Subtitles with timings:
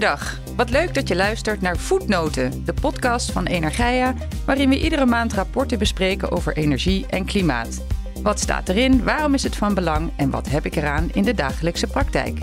[0.00, 0.40] Goeiedag.
[0.56, 4.14] Wat leuk dat je luistert naar Voetnoten, de podcast van Energia,
[4.46, 7.84] waarin we iedere maand rapporten bespreken over energie en klimaat.
[8.22, 11.34] Wat staat erin, waarom is het van belang en wat heb ik eraan in de
[11.34, 12.38] dagelijkse praktijk?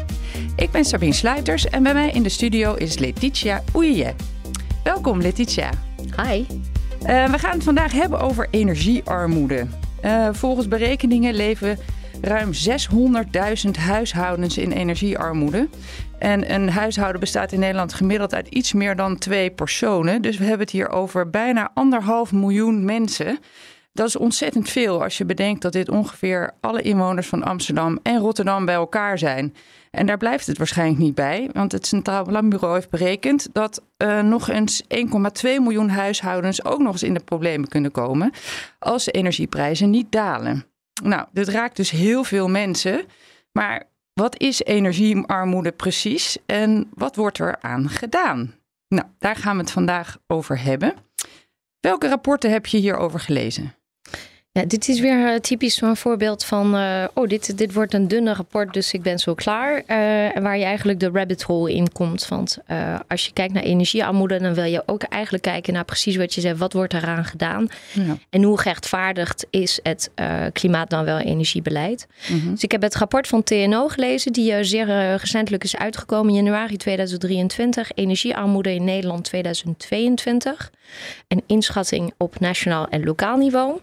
[0.55, 4.13] Ik ben Sabine Sluiters en bij mij in de studio is Letitia Oeije.
[4.83, 5.69] Welkom Letitia.
[6.21, 6.39] Hi.
[6.39, 6.45] Uh,
[7.29, 9.67] we gaan het vandaag hebben over energiearmoede.
[10.05, 11.77] Uh, volgens berekeningen leven
[12.21, 12.51] ruim
[13.65, 15.67] 600.000 huishoudens in energiearmoede.
[16.19, 20.21] En een huishouden bestaat in Nederland gemiddeld uit iets meer dan twee personen.
[20.21, 23.39] Dus we hebben het hier over bijna anderhalf miljoen mensen.
[23.93, 28.19] Dat is ontzettend veel als je bedenkt dat dit ongeveer alle inwoners van Amsterdam en
[28.19, 29.55] Rotterdam bij elkaar zijn.
[29.91, 34.21] En daar blijft het waarschijnlijk niet bij, want het Centraal Planbureau heeft berekend dat uh,
[34.21, 34.89] nog eens 1,2
[35.43, 38.31] miljoen huishoudens ook nog eens in de problemen kunnen komen
[38.79, 40.65] als de energieprijzen niet dalen.
[41.03, 43.05] Nou, dit raakt dus heel veel mensen.
[43.51, 43.83] Maar
[44.17, 48.53] wat is energiearmoede precies en wat wordt er aan gedaan?
[48.87, 50.93] Nou, daar gaan we het vandaag over hebben.
[51.79, 53.75] Welke rapporten heb je hierover gelezen?
[54.57, 58.07] Ja, dit is weer eh, typisch zo'n voorbeeld van, uh, oh, dit, dit wordt een
[58.07, 59.75] dunne rapport, dus ik ben zo klaar.
[59.75, 59.85] Uh,
[60.43, 62.27] waar je eigenlijk de rabbit hole in komt.
[62.27, 62.57] Want
[63.07, 66.41] als je kijkt naar energiearmoede, dan wil je ook eigenlijk kijken naar precies wat je
[66.41, 67.67] zegt, wat wordt eraan gedaan?
[67.93, 68.17] Ja.
[68.29, 70.11] En hoe gerechtvaardigd is het
[70.53, 72.07] klimaat dan wel energiebeleid?
[72.29, 76.43] Mm Dus ik heb het rapport van TNO gelezen, die zeer recentelijk is uitgekomen in
[76.43, 77.91] januari 2023.
[77.95, 80.71] Energiearmoede in Nederland 2022.
[81.27, 83.79] Een inschatting op nationaal en lokaal niveau.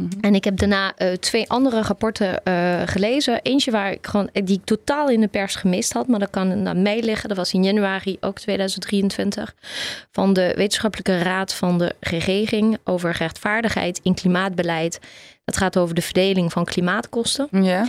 [0.00, 0.20] Mhm.
[0.20, 3.42] En ik heb daarna uh, twee andere rapporten uh, gelezen.
[3.42, 6.62] Eentje waar ik gewoon, die ik totaal in de pers gemist had, maar dat kan
[6.62, 7.28] naar meeliggen.
[7.28, 9.54] Dat was in januari ook 2023.
[10.10, 14.98] Van de Wetenschappelijke Raad van de Regering over rechtvaardigheid in klimaatbeleid.
[15.44, 17.48] Dat gaat over de verdeling van klimaatkosten.
[17.50, 17.88] Ja.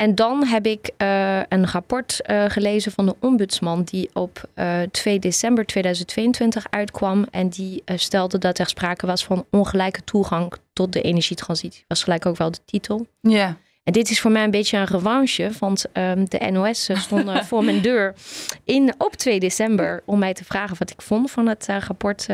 [0.00, 4.80] En dan heb ik uh, een rapport uh, gelezen van de ombudsman die op uh,
[4.90, 7.26] 2 december 2022 uitkwam.
[7.30, 11.84] En die stelde dat er sprake was van ongelijke toegang tot de energietransitie.
[11.88, 13.06] Was gelijk ook wel de titel.
[13.20, 13.56] Ja.
[13.84, 17.64] En dit is voor mij een beetje een revanche, want um, de NOS stond voor
[17.64, 18.14] mijn deur
[18.64, 22.26] in, op 2 december om mij te vragen wat ik vond van het rapport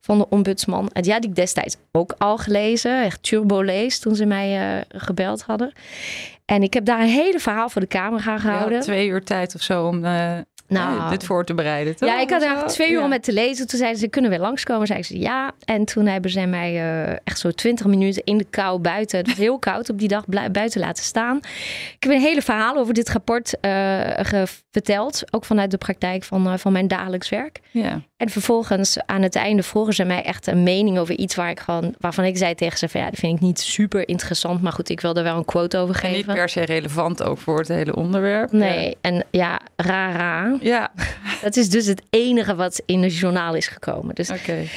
[0.00, 0.90] van de ombudsman.
[0.92, 5.42] En die had ik destijds ook al gelezen, echt turbo lees toen ze mij gebeld
[5.42, 5.72] hadden.
[6.50, 8.80] En ik heb daar een hele verhaal voor de camera gehouden.
[8.80, 10.32] twee uur tijd of zo om uh,
[10.68, 11.96] nou, dit voor te bereiden.
[11.96, 12.08] Toch?
[12.08, 13.66] Ja, ik had eigenlijk twee uur om het te lezen.
[13.66, 14.86] Toen zeiden ze, kunnen we langskomen?
[14.86, 15.52] Zeiden ze ja.
[15.64, 19.18] En toen hebben ze mij uh, echt zo twintig minuten in de kou buiten.
[19.18, 21.36] Het was heel koud op die dag buiten laten staan.
[21.36, 23.54] Ik heb een hele verhaal over dit rapport
[24.70, 25.22] verteld.
[25.30, 27.60] Ook vanuit de praktijk van, van mijn dagelijks werk.
[27.70, 28.02] Ja.
[28.18, 31.60] En vervolgens aan het einde vroegen ze mij echt een mening over iets waar ik
[31.60, 34.62] gewoon, waarvan ik zei tegen ze van ja, dat vind ik niet super interessant.
[34.62, 36.08] Maar goed, ik wilde wel een quote over geven.
[36.08, 38.52] En niet per se relevant ook voor het hele onderwerp.
[38.52, 40.92] Nee, en ja, ra Ja.
[41.42, 44.14] Dat is dus het enige wat in het journaal is gekomen.
[44.14, 44.68] Dus, okay.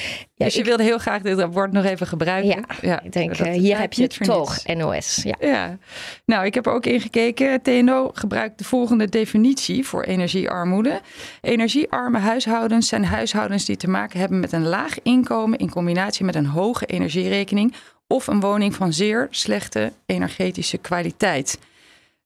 [0.41, 2.66] Ja, dus je wilde heel graag dit rapport nog even gebruiken?
[2.81, 5.22] Ja, ik denk, uh, hier heb je het toch, NOS.
[5.24, 5.35] Ja.
[5.40, 5.78] ja.
[6.25, 7.62] Nou, ik heb er ook ingekeken.
[7.62, 11.02] TNO gebruikt de volgende definitie voor energiearmoede.
[11.41, 16.35] Energiearme huishoudens zijn huishoudens die te maken hebben met een laag inkomen in combinatie met
[16.35, 17.73] een hoge energierekening
[18.08, 21.59] of een woning van zeer slechte energetische kwaliteit.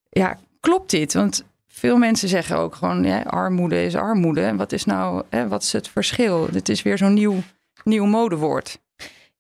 [0.10, 1.14] Ja, klopt dit?
[1.14, 4.42] Want veel mensen zeggen ook gewoon, ja, armoede is armoede.
[4.42, 6.48] En wat is nou, hè, wat is het verschil?
[6.54, 7.44] Het is weer zo'n nieuw,
[7.86, 8.80] nieuw modewoord.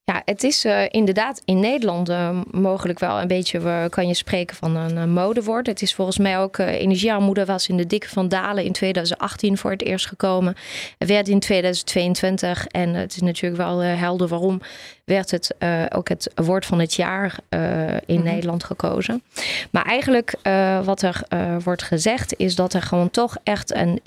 [0.03, 4.13] Ja, het is uh, inderdaad in Nederland uh, mogelijk wel een beetje, uh, kan je
[4.13, 5.67] spreken van een modewoord.
[5.67, 9.71] Het is volgens mij ook, energiearmoede was in de dikke van Dalen in 2018 voor
[9.71, 10.55] het eerst gekomen.
[10.97, 14.61] Werd in 2022, en het is natuurlijk wel helder waarom,
[15.05, 19.23] werd het uh, ook het woord van het jaar uh, in mm Nederland gekozen.
[19.71, 21.23] Maar eigenlijk uh, wat er
[21.63, 23.99] wordt gezegd is dat er gewoon toch echt een,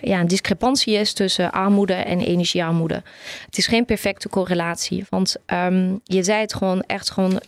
[0.00, 3.02] ja, een discrepantie is tussen armoede en energiearmoede.
[3.44, 7.40] Het is geen perfecte correlatie, want um, je zei het gewoon echt gewoon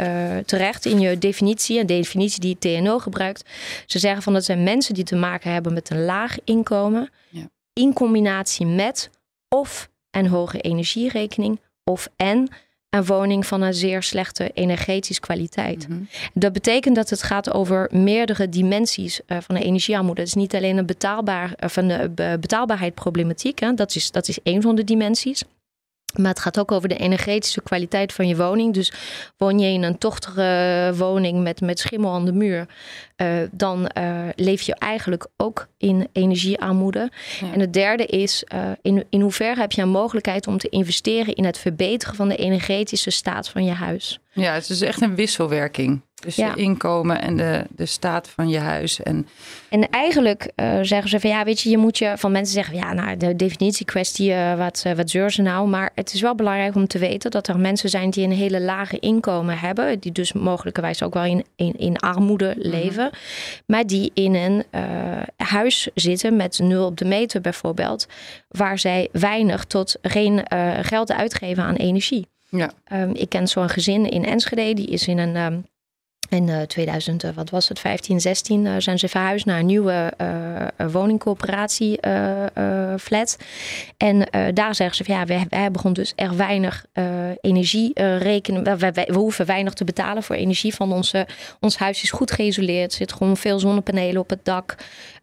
[0.47, 3.51] terecht in je definitie, een definitie die TNO gebruikt.
[3.87, 7.49] Ze zeggen van dat zijn mensen die te maken hebben met een laag inkomen ja.
[7.73, 9.11] in combinatie met
[9.49, 12.49] of een hoge energierekening of en
[12.97, 15.89] een woning van een zeer slechte energetische kwaliteit.
[15.89, 15.99] Mhm.
[16.35, 20.21] Dat betekent dat het gaat over meerdere dimensies uh, van de energiearmoede.
[20.21, 22.11] Het is niet alleen een betaalbaar, uh, van de
[22.41, 23.59] betaalbaarheid problematiek.
[23.59, 23.75] Hè.
[23.75, 25.45] Dat, is, dat is één van de dimensies.
[26.15, 28.75] Maar het gaat ook over de energetische kwaliteit van je woning.
[28.75, 28.93] Dus
[29.37, 32.67] woon je in een tochtige woning met, met schimmel aan de muur,
[33.17, 37.11] uh, dan uh, leef je eigenlijk ook in energiearmoede.
[37.53, 41.35] En het derde is, uh, in, in hoeverre heb je een mogelijkheid om te investeren
[41.35, 44.19] in het verbeteren van de energetische staat van je huis?
[44.33, 46.01] Ja, het is echt een wisselwerking.
[46.23, 46.53] Dus Ja.
[46.55, 49.03] je inkomen en de, de staat van je huis.
[49.03, 49.29] En
[49.69, 52.75] En eigenlijk eh, zeggen ze van ja, weet je, je moet je van mensen zeggen,
[52.75, 55.69] ja, nou, de definitiekwestie, eh, wat, eh, wat zeur ze nou?
[55.69, 58.61] Maar het is wel belangrijk om te weten dat er mensen zijn die een hele
[58.61, 63.11] lage inkomen hebben, die dus mogelijkerwijs ook wel in, in, in armoede leven,
[63.67, 64.65] maar die in een
[65.37, 68.07] huis zitten met nul op de meter bijvoorbeeld,
[68.49, 70.43] waar zij weinig tot geen
[70.83, 72.27] geld uitgeven aan energie.
[72.49, 75.37] ja, Ehm, ik ken zo'n gezin in Enschede, die is in een.
[75.37, 75.59] ehm,
[76.29, 79.67] in eh, 2000, eh, wat was het, 15, 16, eh, zijn ze verhuisd naar een
[79.67, 80.47] nieuwe eh
[80.91, 82.47] woningcoöperatie eh,
[82.93, 83.37] eh, flat.
[83.97, 87.05] En eh, daar zeggen ze van ja, we hebben dus erg weinig eh,
[87.41, 88.65] energie eh, rekenen.
[88.65, 91.27] We, we, we hoeven weinig te betalen voor energie van onze.
[91.61, 94.77] Ons huis is goed geïsoleerd, er zit gewoon veel zonnepanelen op het dak.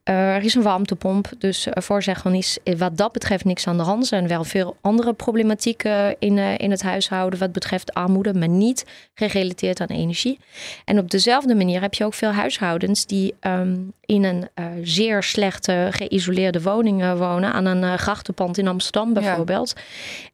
[0.03, 3.67] Eh, er is een warmtepomp, dus uh, voor zeggen is eh, wat dat betreft niks
[3.67, 4.01] aan de hand.
[4.01, 8.47] Er zijn wel veel andere problematieken in, uh, in het huishouden wat betreft armoede, maar
[8.47, 10.39] niet gerelateerd aan energie.
[10.85, 15.23] En op dezelfde manier heb je ook veel huishoudens die um, in een uh, zeer
[15.23, 19.73] slechte geïsoleerde woning wonen, aan een grachtenpand in Amsterdam bijvoorbeeld.
[19.75, 19.81] Ja.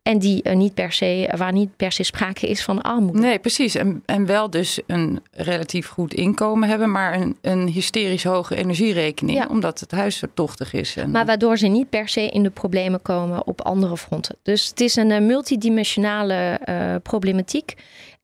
[0.10, 3.20] En die niet per se, waar niet per se sprake is van armoede.
[3.20, 3.76] Nee, precies.
[3.76, 9.38] En, en wel dus een relatief goed inkomen hebben, maar een, een hysterisch hoge energierekening.
[9.38, 10.96] Ja omdat het huis zo tochtig is.
[10.96, 11.12] En...
[11.12, 14.36] Maar waardoor ze niet per se in de problemen komen op andere fronten.
[14.44, 17.74] Dus het is een uh, multidimensionale uh, problematiek.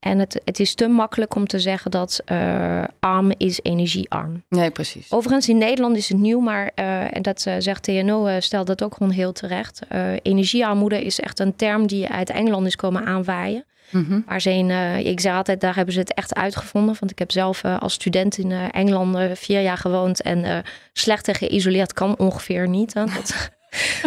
[0.05, 4.43] En het, het is te makkelijk om te zeggen dat uh, arm is energiearm.
[4.49, 5.11] Nee, precies.
[5.11, 6.67] Overigens, in Nederland is het nieuw, maar
[7.11, 9.81] en dat zegt TNO, stelt dat ook gewoon heel terecht.
[10.21, 13.65] energiearmoede is echt een term die uit Engeland is komen aanwaaien.
[13.89, 14.23] Mm-hmm.
[14.27, 14.69] Waar ze in,
[15.05, 16.95] ik zei altijd, daar hebben ze het echt uitgevonden.
[16.99, 20.21] Want ik heb zelf als student in Engeland vier jaar gewoond.
[20.21, 20.63] En
[20.93, 22.93] slecht en geïsoleerd kan ongeveer niet.
[22.93, 23.05] Hè.
[23.05, 23.51] Dat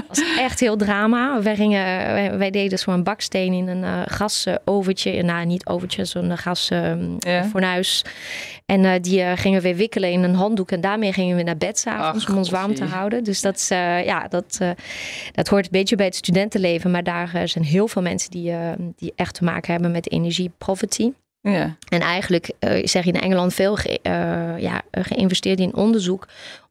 [0.08, 1.42] was echt heel drama.
[1.42, 5.22] Wij, gingen, wij, wij deden zo'n baksteen in een gasovertje.
[5.22, 8.04] Nou, niet overtje, zo'n gasfornuis.
[8.66, 10.70] en die gingen we weer wikkelen in een handdoek.
[10.70, 13.24] En daarmee gingen we naar bed s'avonds om ons warm te houden.
[13.24, 13.66] Dus dat,
[14.04, 14.58] ja, dat,
[15.32, 16.90] dat hoort een beetje bij het studentenleven.
[16.90, 18.54] Maar daar zijn heel veel mensen die,
[18.96, 21.12] die echt te maken hebben met energiepoverty.
[21.40, 21.76] Ja.
[21.88, 26.28] En eigenlijk uh, zeg je in Engeland veel ge, uh, ja, geïnvesteerd in onderzoek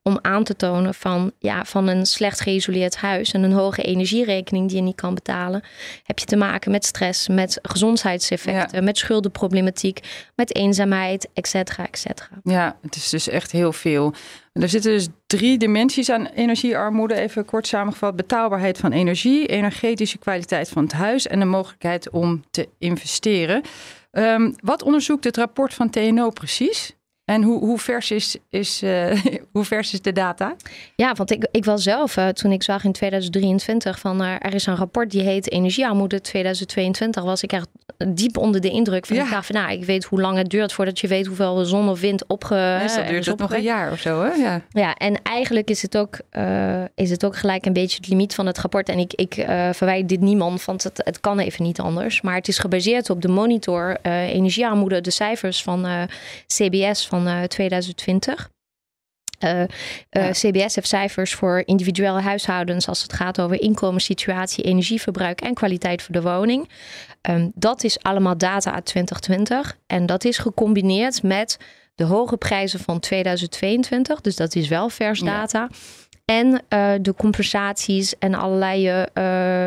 [0.07, 4.67] om aan te tonen van, ja, van een slecht geïsoleerd huis en een hoge energierekening
[4.67, 5.63] die je niet kan betalen,
[6.03, 8.83] heb je te maken met stress, met gezondheidseffecten, ja.
[8.83, 9.99] met schuldenproblematiek,
[10.35, 12.29] met eenzaamheid, et cetera, et cetera.
[12.43, 14.13] Ja, het is dus echt heel veel.
[14.53, 17.15] Er zitten dus drie dimensies aan energiearmoede.
[17.15, 22.43] Even kort samengevat: betaalbaarheid van energie, energetische kwaliteit van het huis en de mogelijkheid om
[22.51, 23.61] te investeren.
[24.11, 26.96] Um, wat onderzoekt het rapport van TNO precies?
[27.27, 30.55] En hoe, hoe, vers is, is, uh, hoe vers is de data?
[30.95, 34.53] Ja, want ik, ik was zelf, uh, toen ik zag in 2023 van uh, er
[34.53, 37.67] is een rapport die heet Energiearmoede 2022, was ik echt
[38.07, 39.15] diep onder de indruk van.
[39.15, 39.23] Ja.
[39.23, 41.89] Ik dacht van, nou, ik weet hoe lang het duurt voordat je weet hoeveel zon
[41.89, 42.77] of wind opge.
[42.81, 44.33] Meestal duurt het nog een jaar of zo, hè?
[44.33, 46.19] Ja, ja en eigenlijk is het, ook,
[46.95, 48.89] is het ook gelijk een beetje het limiet van het rapport.
[48.89, 49.33] En ik, ik
[49.71, 52.21] verwijt dit niemand, want het, het kan even niet anders.
[52.21, 56.07] Maar het is gebaseerd op de monitor Energiearmoede, de cijfers van
[56.47, 58.49] CBS van van uh, 2020.
[59.43, 59.65] Uh, uh,
[60.09, 60.31] ja.
[60.31, 66.13] CBS heeft cijfers voor individuele huishoudens als het gaat over inkomenssituatie, energieverbruik en kwaliteit voor
[66.13, 66.69] de woning.
[67.29, 71.57] Um, dat is allemaal data uit 2020 en dat is gecombineerd met
[71.95, 75.69] de hoge prijzen van 2022, dus dat is wel vers data.
[75.71, 75.77] Ja.
[76.25, 79.05] En uh, de compensaties en allerlei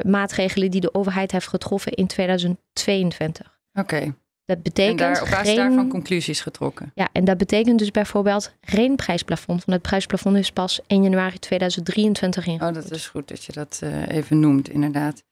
[0.07, 3.59] maatregelen die de overheid heeft getroffen in 2022.
[3.73, 3.81] Oké.
[3.81, 4.15] Okay.
[4.51, 6.93] Dat betekent en daar, op basis geen, daarvan conclusies getrokken.
[6.95, 9.65] Ja, en dat betekent dus bijvoorbeeld geen prijsplafond.
[9.65, 12.77] Want het prijsplafond is pas 1 januari 2023 ingevoerd.
[12.77, 15.23] Oh, dat is goed dat je dat uh, even noemt, inderdaad.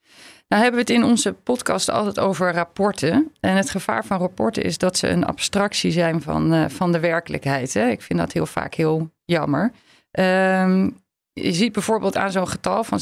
[0.47, 3.31] Nou hebben we het in onze podcast altijd over rapporten.
[3.39, 6.99] En het gevaar van rapporten is dat ze een abstractie zijn van, uh, van de
[6.99, 7.73] werkelijkheid.
[7.73, 7.89] Hè?
[7.89, 9.71] Ik vind dat heel vaak heel jammer.
[10.11, 11.01] Um,
[11.33, 12.99] je ziet bijvoorbeeld aan zo'n getal van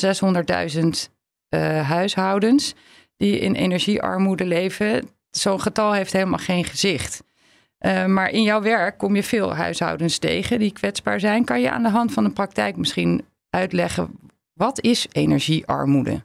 [0.73, 0.87] 600.000
[1.49, 2.75] uh, huishoudens
[3.17, 7.23] die in energiearmoede leven zo'n getal heeft helemaal geen gezicht.
[7.79, 11.45] Uh, maar in jouw werk kom je veel huishoudens tegen die kwetsbaar zijn.
[11.45, 14.09] Kan je aan de hand van de praktijk misschien uitleggen
[14.57, 16.23] wat is energiearmoede?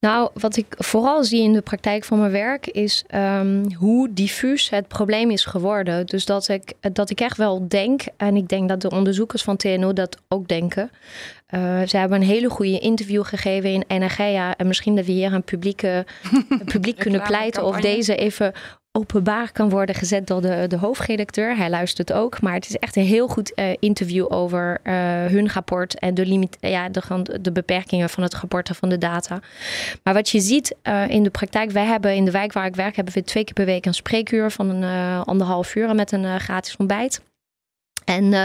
[0.00, 4.70] Nou, wat ik vooral zie in de praktijk van mijn werk is um, hoe diffuus
[4.70, 6.06] het probleem is geworden.
[6.06, 9.56] Dus dat ik, dat ik echt wel denk, en ik denk dat de onderzoekers van
[9.56, 10.90] TNO dat ook denken.
[11.54, 14.56] Uh, ze hebben een hele goede interview gegeven in Energia.
[14.56, 16.06] En misschien dat we hier een publieke,
[16.72, 18.52] publiek kunnen pleiten of deze even
[18.98, 21.56] openbaar kan worden gezet door de, de hoofdredacteur.
[21.56, 24.92] Hij luistert ook, maar het is echt een heel goed uh, interview over uh,
[25.26, 29.40] hun rapport en de, limit, ja, de, de beperkingen van het rapporten van de data.
[30.02, 32.74] Maar wat je ziet uh, in de praktijk, wij hebben in de wijk waar ik
[32.74, 36.40] werk, hebben we twee keer per week een spreekuur van een anderhalf uur met een
[36.40, 37.22] gratis ontbijt.
[38.04, 38.44] En, uh,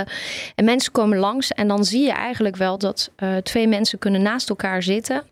[0.56, 4.22] en, mensen komen langs en dan zie je eigenlijk wel dat uh, twee mensen kunnen
[4.22, 5.24] naast elkaar zitten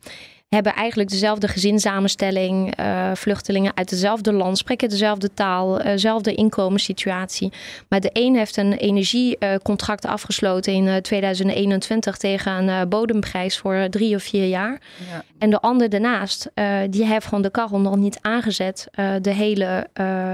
[0.50, 7.52] hebben eigenlijk dezelfde gezinssamenstelling, uh, vluchtelingen uit dezelfde land, spreken dezelfde taal, dezelfde inkomenssituatie.
[7.90, 14.24] Maar de een heeft een energiecontract afgesloten in 2021 tegen een bodemprijs voor drie of
[14.24, 14.82] vier jaar.
[15.12, 15.24] Ja.
[15.40, 16.52] En de ander daarnaast,
[16.90, 18.88] die heeft gewoon de kachel nog niet aangezet
[19.22, 19.88] de hele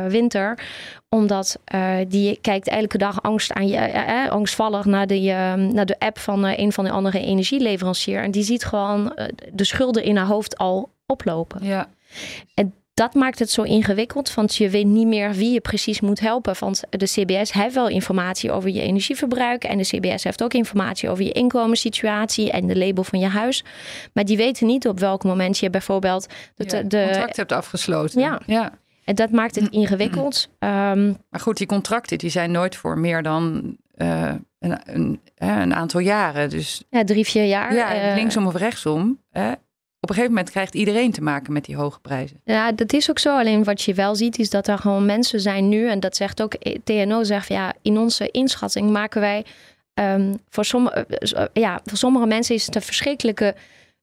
[0.08, 0.58] winter
[1.13, 5.86] omdat uh, die kijkt elke dag angst aan je, uh, angstvallig naar de, uh, naar
[5.86, 8.22] de app van een van de andere energieleverancier.
[8.22, 9.13] En die ziet gewoon
[9.51, 11.65] de schulden in haar hoofd al oplopen.
[11.65, 11.88] Ja.
[12.53, 16.20] En dat maakt het zo ingewikkeld, want je weet niet meer wie je precies moet
[16.20, 16.55] helpen.
[16.60, 19.63] Want de CBS heeft wel informatie over je energieverbruik.
[19.63, 23.63] En de CBS heeft ook informatie over je inkomenssituatie en de label van je huis.
[24.13, 28.22] Maar die weten niet op welk moment je bijvoorbeeld de, ja, de contract hebt afgesloten.
[28.22, 28.41] Ja.
[28.46, 28.72] ja.
[29.03, 30.50] En dat maakt het ingewikkeld.
[30.60, 35.74] Um, maar goed, die contracten die zijn nooit voor meer dan uh, een, een, een,
[35.74, 36.50] aantal jaren.
[36.50, 37.74] Dus, ja, drie, vier jaar.
[37.74, 39.19] Ja, uh, linksom of rechtsom.
[40.00, 42.41] Op een gegeven moment krijgt iedereen te maken met die hoge prijzen.
[42.43, 43.38] Ja, dat is ook zo.
[43.38, 45.89] Alleen wat je wel ziet is dat er gewoon mensen zijn nu.
[45.89, 49.45] En dat zegt ook TNO, zegt ja, in onze inschatting maken wij...
[49.93, 51.07] Um, voor, sommige,
[51.53, 53.55] ja, voor sommige mensen is het een verschrikkelijke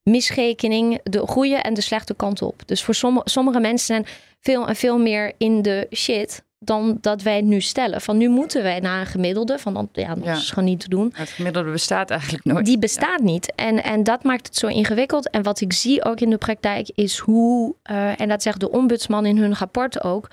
[0.03, 2.61] misrekening de goede en de slechte kant op.
[2.65, 4.05] Dus voor sommige, sommige mensen zijn
[4.39, 8.01] veel en veel meer in de shit dan dat wij nu stellen.
[8.01, 9.59] Van nu moeten wij naar een gemiddelde.
[9.59, 11.13] Van ja, dat is gewoon niet te doen.
[11.15, 12.65] Het gemiddelde bestaat eigenlijk nooit.
[12.65, 13.53] Die bestaat niet.
[13.55, 15.29] En, en dat maakt het zo ingewikkeld.
[15.29, 18.71] En wat ik zie ook in de praktijk is hoe, uh, en dat zegt de
[18.71, 20.29] ombudsman in hun rapport ook,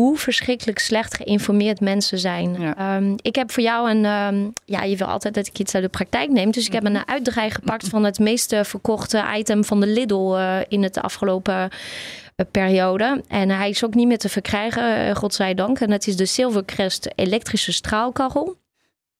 [0.00, 2.60] hoe verschrikkelijk slecht geïnformeerd mensen zijn.
[2.60, 2.96] Ja.
[2.96, 5.82] Um, ik heb voor jou een, um, ja, je wil altijd dat ik iets uit
[5.84, 6.50] de praktijk neem.
[6.50, 10.58] Dus ik heb een uitdraai gepakt van het meest verkochte item van de Lidl uh,
[10.68, 11.70] in het afgelopen
[12.50, 13.22] periode.
[13.28, 15.80] En hij is ook niet meer te verkrijgen, uh, godzijdank.
[15.80, 18.56] En dat is de Silvercrest elektrische straalkachel.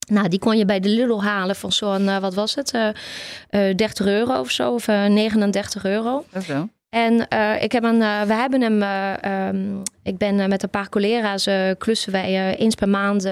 [0.08, 3.74] Nou, die kon je bij de Lidl halen van zo'n, uh, wat was het, uh,
[3.76, 6.24] 30 euro of zo, of 39 euro.
[6.34, 6.68] Okay.
[6.88, 10.70] En uh, ik heb een, uh, we hebben hem, uh, um, ik ben met een
[10.70, 13.30] paar collega's klussen wij eens per maand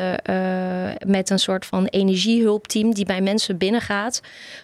[1.07, 4.21] met een soort van energiehulpteam die bij mensen binnengaat.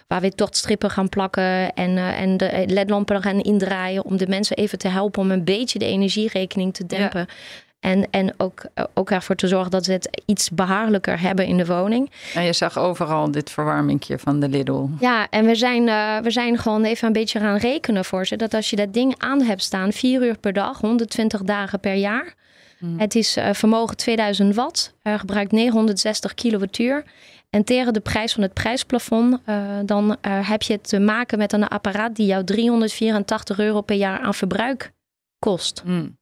[0.07, 4.77] Waar we strippen gaan plakken en, en de ledlampen gaan indraaien om de mensen even
[4.77, 7.27] te helpen om een beetje de energierekening te dempen.
[7.81, 11.65] En, en ook, ook ervoor te zorgen dat ze het iets behaarlijker hebben in de
[11.65, 12.11] woning.
[12.33, 14.87] En je zag overal dit verwarmingje van de Lidl.
[14.99, 18.35] Ja, en we zijn, uh, we zijn gewoon even een beetje gaan rekenen voor ze.
[18.35, 21.93] Dat als je dat ding aan hebt staan, vier uur per dag, 120 dagen per
[21.93, 22.33] jaar.
[22.77, 22.99] Hmm.
[22.99, 27.03] Het is uh, vermogen 2000 watt, uh, gebruikt 960 kilowattuur.
[27.49, 29.39] En tegen de prijs van het prijsplafond,
[29.85, 34.33] dan heb je te maken met een apparaat die jou 384 euro per jaar aan
[34.33, 34.91] verbruik
[35.39, 35.81] kost.
[35.85, 36.19] Hmm.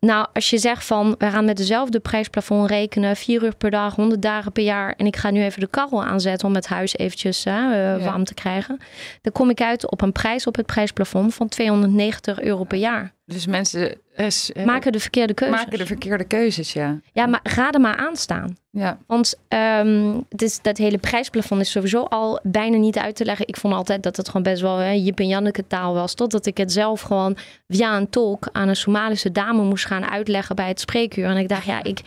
[0.00, 3.94] Nou, als je zegt van we gaan met dezelfde prijsplafond rekenen, vier uur per dag,
[3.94, 4.94] 100 dagen per jaar.
[4.96, 7.98] En ik ga nu even de karrel aanzetten om het huis eventjes uh, ja.
[7.98, 8.78] warm te krijgen.
[9.22, 13.12] Dan kom ik uit op een prijs op het prijsplafond van 290 euro per jaar.
[13.24, 15.56] Dus mensen is, uh, maken de verkeerde keuzes.
[15.56, 17.00] Maken de verkeerde keuzes, ja.
[17.12, 18.56] Ja, maar ga er maar aan staan.
[18.70, 18.98] Ja.
[19.06, 23.48] Want um, het is, dat hele prijsplafond is sowieso al bijna niet uit te leggen.
[23.48, 26.14] Ik vond altijd dat het gewoon best wel hè, Jip en Janneke taal was.
[26.14, 27.36] Totdat ik het zelf gewoon
[27.68, 31.24] via een tolk aan een Somalische dame moest gaan uitleggen bij het spreekuur.
[31.24, 32.00] En ik dacht, ja, ik...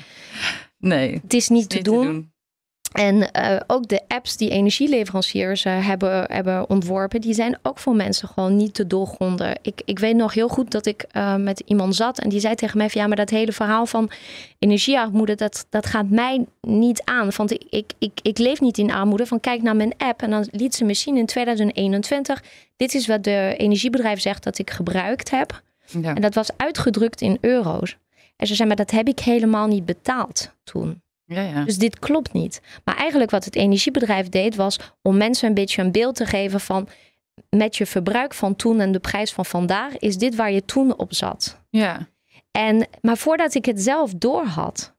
[0.77, 2.05] Nee, het is niet, het is te, niet doen.
[2.05, 2.33] te doen.
[2.95, 7.95] En uh, ook de apps die energieleveranciers uh, hebben, hebben ontworpen, die zijn ook voor
[7.95, 9.59] mensen gewoon niet te doorgronden.
[9.61, 12.55] Ik, ik weet nog heel goed dat ik uh, met iemand zat en die zei
[12.55, 14.11] tegen mij: van, Ja, maar dat hele verhaal van
[14.59, 17.29] energiearmoede, dat, dat gaat mij niet aan.
[17.35, 19.25] Want ik, ik, ik, ik leef niet in armoede.
[19.25, 20.21] Van kijk naar mijn app.
[20.21, 22.43] En dan liet ze me zien in 2021.
[22.75, 25.61] Dit is wat de energiebedrijf zegt dat ik gebruikt heb.
[26.01, 26.15] Ja.
[26.15, 27.97] En dat was uitgedrukt in euro's.
[28.35, 31.03] En ze zei: Maar dat heb ik helemaal niet betaald toen.
[31.25, 31.63] Ja, ja.
[31.63, 32.61] Dus dit klopt niet.
[32.83, 36.59] Maar eigenlijk wat het energiebedrijf deed was om mensen een beetje een beeld te geven
[36.59, 36.87] van
[37.49, 40.97] met je verbruik van toen en de prijs van vandaag is dit waar je toen
[40.97, 41.61] op zat.
[41.69, 42.07] Ja.
[42.51, 44.95] En, maar voordat ik het zelf door had,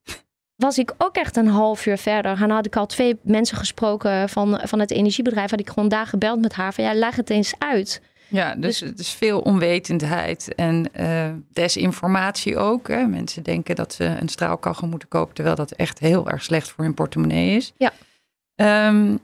[0.57, 2.43] was ik ook echt een half uur verder.
[2.43, 5.51] En had ik al twee mensen gesproken van, van het energiebedrijf.
[5.51, 8.03] Had ik gewoon daar gebeld met haar van ja, leg het eens uit.
[8.29, 12.89] Ja, dus, dus het is veel onwetendheid en uh, desinformatie ook.
[12.89, 13.07] Hè.
[13.07, 16.85] Mensen denken dat ze een straalkachel moeten kopen, terwijl dat echt heel erg slecht voor
[16.85, 17.73] hun portemonnee is.
[17.77, 17.93] Ja.
[18.89, 19.19] Um,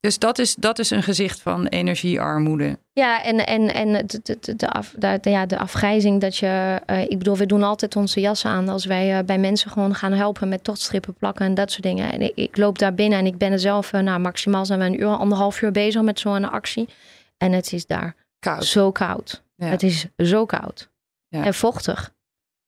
[0.00, 2.78] Dus dat is, dat is een gezicht van energiearmoede.
[2.92, 6.80] Ja, en, en, en de, de, de, af, de, ja, de afgrijzing dat je...
[6.86, 9.94] Uh, ik bedoel, we doen altijd onze jassen aan als wij uh, bij mensen gewoon
[9.94, 12.12] gaan helpen met tochtstrippen plakken en dat soort dingen.
[12.12, 14.78] En ik, ik loop daar binnen en ik ben er zelf, uh, nou maximaal zijn
[14.78, 16.88] we een uur, anderhalf uur bezig met zo'n actie.
[17.36, 18.64] En het is daar koud.
[18.64, 19.42] zo koud.
[19.54, 19.66] Ja.
[19.66, 20.90] Het is zo koud.
[21.28, 21.44] Ja.
[21.44, 22.14] En vochtig.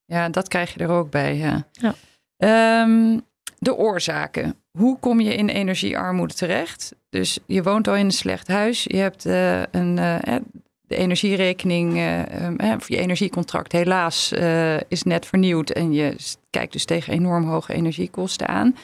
[0.04, 1.36] Ja, dat krijg je er ook bij.
[1.36, 1.66] Ja.
[1.72, 1.94] ja.
[2.82, 3.22] Um,
[3.58, 4.56] de oorzaken.
[4.78, 6.94] Hoe kom je in energiearmoede terecht?
[7.10, 8.84] Dus je woont al in een slecht huis.
[8.84, 10.36] Je hebt uh, een, uh,
[10.80, 14.32] de energierekening, uh, of je energiecontract helaas
[14.88, 15.70] is net vernieuwd.
[15.70, 16.16] En je
[16.50, 18.76] kijkt dus tegen enorm hoge energiekosten aan.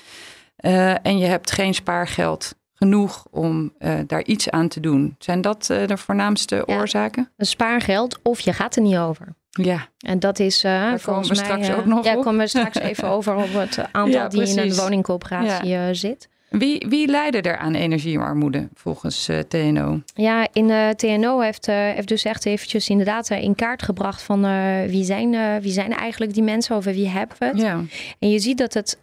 [1.03, 3.73] en je hebt geen spaargeld genoeg om
[4.07, 5.15] daar iets aan te doen.
[5.19, 7.31] Zijn dat de voornaamste ja, oorzaken?
[7.37, 9.35] Een spaargeld of je gaat er niet over.
[9.51, 9.89] Ja.
[9.99, 12.23] En dat is uh, Daar komen we straks mij, ook nog ja, op.
[12.23, 16.29] komen we straks even over op het aantal Ja, die in een woningcoöperatie eh, zit.
[16.51, 20.01] Wie, wie leiden er aan energiearmoede volgens eh, TNO?
[20.15, 24.41] Ja, in eh TNO heeft, eh, heeft dus echt eventjes inderdaad in kaart gebracht van
[24.87, 27.61] wie, zijn, wie zijn eigenlijk die mensen, over wie hebben we het.
[27.61, 27.85] Ja.
[28.19, 28.99] En je ziet dat het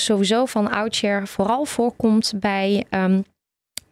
[0.00, 3.20] sowieso van oudsher vooral voorkomt bij ehm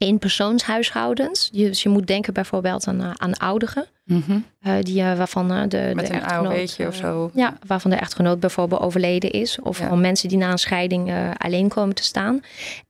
[0.02, 1.50] eenpersoonshuishoudens.
[1.50, 3.86] Dus je moet denken bijvoorbeeld aan, eh, aan ouderen.
[4.04, 4.38] Mhm.
[4.60, 5.80] eh, die, eh, waarvan de, Met de
[6.14, 7.30] een echtgenoot, of zo.
[7.34, 9.58] Ja, waarvan de echtgenoot bijvoorbeeld overleden is.
[9.60, 9.88] Of Ja.
[9.88, 12.40] van mensen die na een scheiding eh, alleen komen te staan.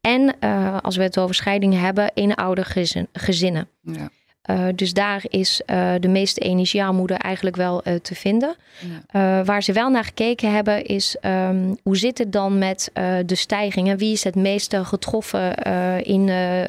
[0.00, 3.69] En eh, als we het over scheidingen hebben, eenouder gezin, gezinnen.
[3.83, 4.11] Ja.
[4.43, 8.55] Eh, dus daar is eh, de meeste energiearmoede eigenlijk wel eh, te vinden.
[9.13, 9.45] Ja.
[9.45, 12.91] Waar ze wel naar gekeken hebben is ehm, hoe zit het dan met
[13.27, 13.99] de stijgingen?
[13.99, 15.57] Wie is het meeste getroffen
[16.03, 16.27] in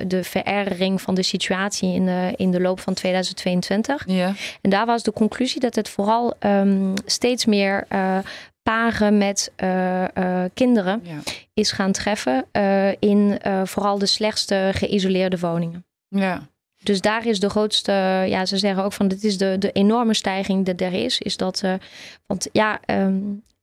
[0.07, 4.03] de verergering van de situatie in, in de loop van 2022?
[4.07, 4.33] Ja.
[4.61, 7.87] En daar was de conclusie dat het vooral ehm, steeds meer
[8.63, 9.51] paren met
[10.53, 11.19] kinderen Ja.
[11.53, 12.45] is gaan treffen
[12.99, 15.85] in vooral de slechtste geïsoleerde woningen.
[16.07, 16.47] Ja.
[16.83, 17.91] Dus daar is de grootste,
[18.27, 21.19] ja, ze zeggen ook van dit is de, de enorme stijging die er is.
[21.19, 21.73] Is dat, eh,
[22.25, 23.15] want ja, ehm,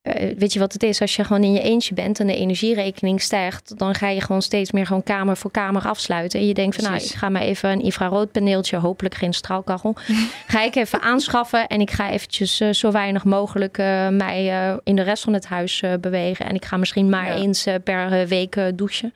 [0.03, 1.01] eh, weet je wat het is?
[1.01, 4.43] Als je gewoon in je eentje bent en de energierekening stijgt, dan ga je gewoon
[4.43, 6.41] steeds meer gewoon kamer voor kamer afsluiten.
[6.41, 9.97] En je denkt van nou, ik ga maar even een infraroodpaneeltje, hopelijk geen straalkachel,
[10.47, 13.77] ga ik even aanschaffen en ik ga eventjes eh, zo weinig mogelijk
[14.11, 16.47] mij in de rest van het huis bewegen.
[16.47, 17.35] En ik ga misschien maar Ja.
[17.35, 19.15] eens per week douchen.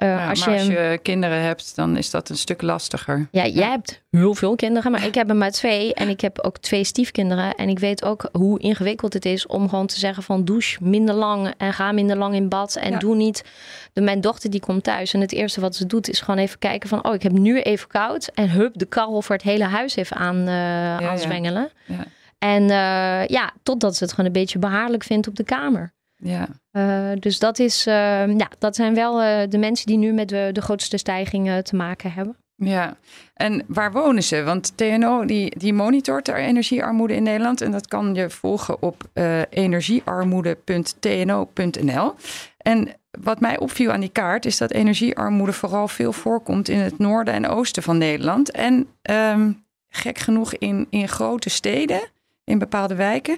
[0.00, 3.28] Eh, Ja, als maar je, als je kinderen hebt, dan is dat een stuk lastiger.
[3.30, 5.94] ja, jij hebt heel veel kinderen, maar ik heb er maar twee.
[5.94, 7.54] En ik heb ook twee stiefkinderen.
[7.54, 11.14] En ik weet ook hoe ingewikkeld het is om gewoon te zeggen van douche minder
[11.14, 12.76] lang en ga minder lang in bad.
[12.76, 12.98] En Ja.
[12.98, 13.44] doe niet.
[13.92, 16.58] De, mijn dochter die komt thuis en het eerste wat ze doet is gewoon even
[16.58, 18.30] kijken van oh ik heb nu even koud.
[18.34, 21.00] En hup de karrel voor het hele huis even aan, eh ja.
[21.10, 21.70] aanzwengelen.
[21.86, 22.04] Ja.
[22.38, 25.92] En eh, ja, totdat ze het gewoon een beetje behaarlijk vindt op de kamer.
[26.20, 26.48] Ja.
[26.70, 30.28] Eh, dus dat, is, eh, ja, dat zijn wel eh, de mensen die nu met
[30.28, 32.36] de, de grootste stijgingen te maken hebben.
[32.56, 32.96] Ja,
[33.34, 34.42] en waar wonen ze?
[34.42, 37.60] Want TNO die, die monitort er energiearmoede in Nederland.
[37.60, 42.14] En dat kan je volgen op eh energiearmoede.tno.nl.
[42.58, 46.98] En wat mij opviel aan die kaart is dat energiearmoede vooral veel voorkomt in het
[46.98, 48.50] noorden en oosten van Nederland.
[48.50, 49.52] En ehm,
[49.88, 52.00] gek genoeg in, in grote steden,
[52.44, 53.36] in bepaalde wijken.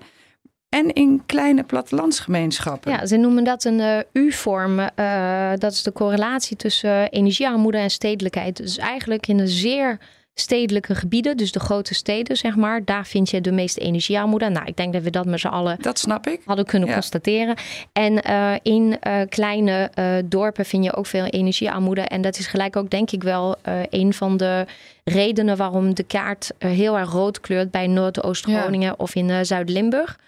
[0.73, 2.93] En in kleine plattelandsgemeenschappen.
[2.93, 4.79] Ja, ze noemen dat een eh, U-vorm.
[4.79, 8.57] Eh, dat is de correlatie tussen eh, energiearmoede en stedelijkheid.
[8.57, 9.99] Dus eigenlijk in de zeer
[10.35, 14.49] stedelijke gebieden, dus de grote steden, zeg maar, daar vind je de meeste energiearmoede.
[14.49, 16.41] Nou, ik denk dat we dat met z'n allen Dat snap ik.
[16.45, 16.95] hadden kunnen Ja.
[16.95, 17.57] constateren.
[17.93, 18.23] En
[18.63, 19.91] in kleine
[20.25, 22.01] dorpen vind je ook veel energiearmoede.
[22.01, 23.57] En dat is gelijk ook, denk ik wel,
[23.91, 24.67] een van de
[25.05, 30.19] redenen waarom de kaart heel erg rood kleurt bij Noord-Oost-Groningen of in Zuid-Limburg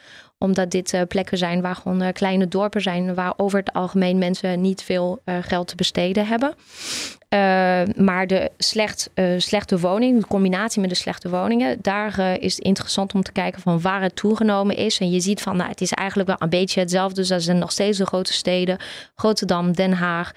[0.45, 4.19] omdat dit eh, plekken zijn waar gewoon eh, kleine dorpen zijn, waar over het algemeen
[4.19, 6.55] mensen niet veel eh, geld te besteden hebben.
[7.97, 13.15] Maar de slecht, slechte woning, de combinatie met de slechte woningen, daar is het interessant
[13.15, 14.99] om te kijken van waar het toegenomen is.
[14.99, 17.15] En je ziet van, nou, het is eigenlijk wel een beetje hetzelfde.
[17.15, 18.79] Dus dat zijn nog steeds de grote steden,
[19.15, 20.33] Rotterdam, Den Haag,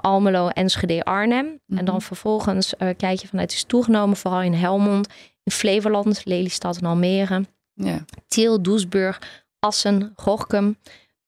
[0.00, 1.60] Almelo, Enschede, Arnhem.
[1.68, 5.08] En dan vervolgens eh, kijk je van, het is toegenomen vooral in Helmond,
[5.42, 7.44] in Flevoland, Lelystad en Almere.
[7.78, 8.04] Ja.
[8.28, 9.20] Tiel, Doesburg,
[9.58, 10.76] Assen, Gochem.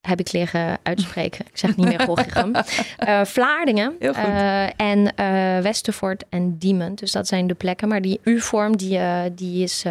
[0.00, 1.46] Heb ik liggen uitspreken.
[1.46, 2.52] Ik zeg niet meer Gochem.
[2.96, 4.24] Eh Vlaardingen Heel goed.
[4.24, 6.94] eh, en eh, Westervoort en Diemen.
[6.94, 7.88] Dus dat zijn de plekken.
[7.88, 9.00] Maar die U-vorm die,
[9.34, 9.84] die, is,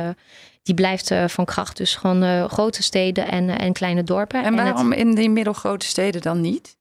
[0.63, 1.77] die blijft van kracht.
[1.77, 4.43] Dus gewoon grote steden en, en kleine dorpen.
[4.43, 6.77] En het- waarom in die middelgrote steden dan niet?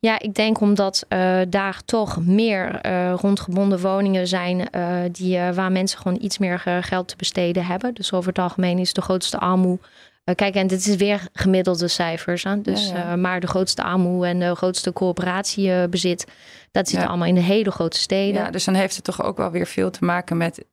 [0.00, 5.72] Ja, ik denk omdat eh, daar toch meer eh, rondgebonden woningen zijn eh, die, waar
[5.72, 7.94] mensen gewoon iets meer geld te besteden hebben.
[7.94, 9.78] Dus over het algemeen is de grootste armoe
[10.34, 12.44] kijk, en dit is weer gemiddelde cijfers.
[12.44, 12.60] Hè?
[12.60, 16.26] Dus, maar de grootste AMO en de grootste coöperatiebezit,
[16.70, 18.42] dat zit allemaal in de hele grote steden.
[18.42, 20.64] Ja, dus dan heeft het toch ook wel weer veel te maken met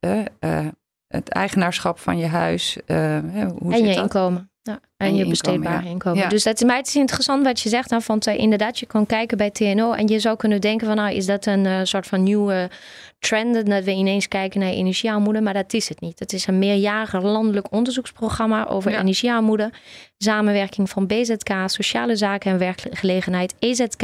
[1.08, 2.78] het eigenaarschap van je huis.
[2.86, 3.98] hoe en je dat?
[3.98, 4.50] inkomen.
[4.62, 6.30] Ja, en, je, besteedbare inkomen.
[6.30, 7.90] Dus dat, maar het is interessant wat je zegt.
[7.90, 10.96] Dan, want uh, inderdaad, je kan kijken bij TNO en je zou kunnen denken van
[10.96, 12.70] nou, is dat een uh, soort van nieuwe
[13.20, 16.20] trend dat we ineens kijken naar energiearmoede, maar dat is het niet.
[16.20, 19.00] Het is een meerjarig landelijk onderzoeksprogramma over ja.
[19.00, 19.72] energiearmoede,
[20.18, 24.04] samenwerking van BZK, Sociale Zaken en Werkgelegenheid, EZK,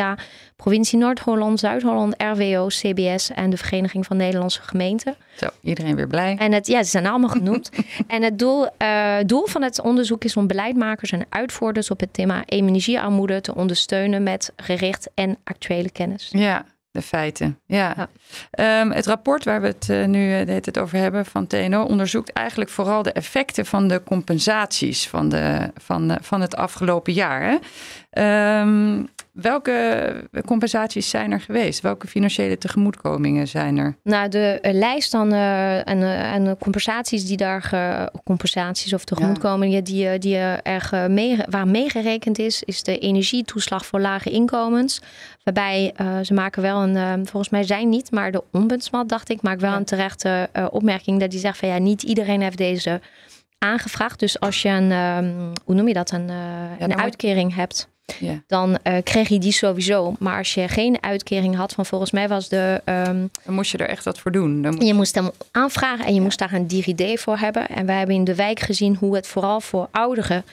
[0.56, 5.16] provincie Noord-Holland, Zuid-Holland, RWO, CBS en de Vereniging van Nederlandse Gemeenten.
[5.36, 6.36] Zo, iedereen weer blij.
[6.40, 7.70] En het, ja, ze zijn allemaal genoemd.
[8.08, 10.48] en het doel, uh, doel van het onderzoek is om
[10.82, 16.30] beleidmakers en uitvoerders op het thema energiearmoede te ondersteunen met gericht en actuele kennis.
[16.32, 17.60] Ja, de feiten.
[17.66, 18.10] Ja.
[18.52, 22.34] Ehm, het rapport waar we het uh, nu uh, het over hebben van TNO onderzoekt
[22.34, 27.42] eigenlijk vooral de effecten van de compensaties van, de, van, van het afgelopen jaar.
[27.42, 27.58] Hè?
[28.20, 31.82] Um, welke compensaties zijn er geweest?
[31.82, 33.96] Welke financiële tegemoetkomingen zijn er?
[34.04, 37.72] Nou, de uh, lijst aan, uh, en, uh, en compensaties die daar,
[38.24, 39.82] compensaties of tegemoetkomingen ja.
[39.82, 45.02] die, die er mee, waar meegerekend is, is de energietoeslag voor lage inkomens.
[45.44, 45.94] Waarbij
[46.24, 49.74] ze maken wel een, volgens mij zijn niet, maar de ombudsman, dacht ik, maakt wel
[49.76, 53.02] een terechte opmerking dat die zegt van ja, niet iedereen heeft deze
[53.58, 54.20] aangevraagd.
[54.20, 56.30] Dus als je een, um, hoe noem je dat, een,
[56.80, 58.44] een uitkering hebt ja.
[58.48, 60.16] dan uh, kreeg je die sowieso.
[60.20, 62.82] Maar als je geen uitkering had van volgens mij was de...
[62.86, 64.62] Um, dan moest je er echt wat voor doen.
[64.62, 67.68] Dan je moest hem aanvragen en je moest daar een DigiD voor hebben.
[67.68, 70.44] En wij hebben in de wijk gezien hoe het vooral voor ouderen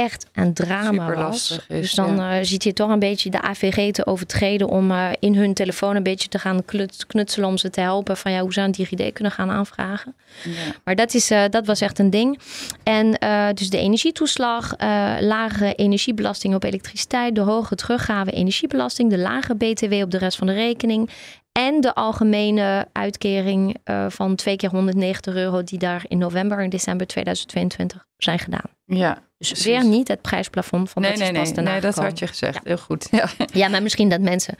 [0.00, 1.50] echt een drama was.
[1.50, 2.38] Is, dus dan ja.
[2.38, 5.96] uh, ziet je toch een beetje de AVG te overtreden om uh, in hun telefoon
[5.96, 6.64] een beetje te gaan
[7.06, 10.14] knutselen om ze te helpen van ja, hoe ze een DigiD kunnen gaan aanvragen.
[10.44, 10.72] Ja.
[10.84, 12.38] Maar dat, is, uh, dat was echt een ding.
[12.82, 13.10] En
[13.54, 14.74] dus de energietoeslag,
[15.20, 20.46] lage energiebelasting op elektriciteit, de hoge teruggave energiebelasting, de lage BTW op de rest van
[20.46, 21.10] de rekening
[21.52, 23.76] en de algemene uitkering
[24.08, 28.70] van twee keer 190 euro die daar in november en december 2022 zijn gedaan.
[28.84, 32.18] Ja, dus weer niet het prijsplafond van nee, dat nee, nee, nee, nee, dat had
[32.18, 32.60] je gezegd.
[32.64, 33.08] Heel goed.
[33.10, 33.28] Ja.
[33.52, 34.54] ja, maar misschien dat mensen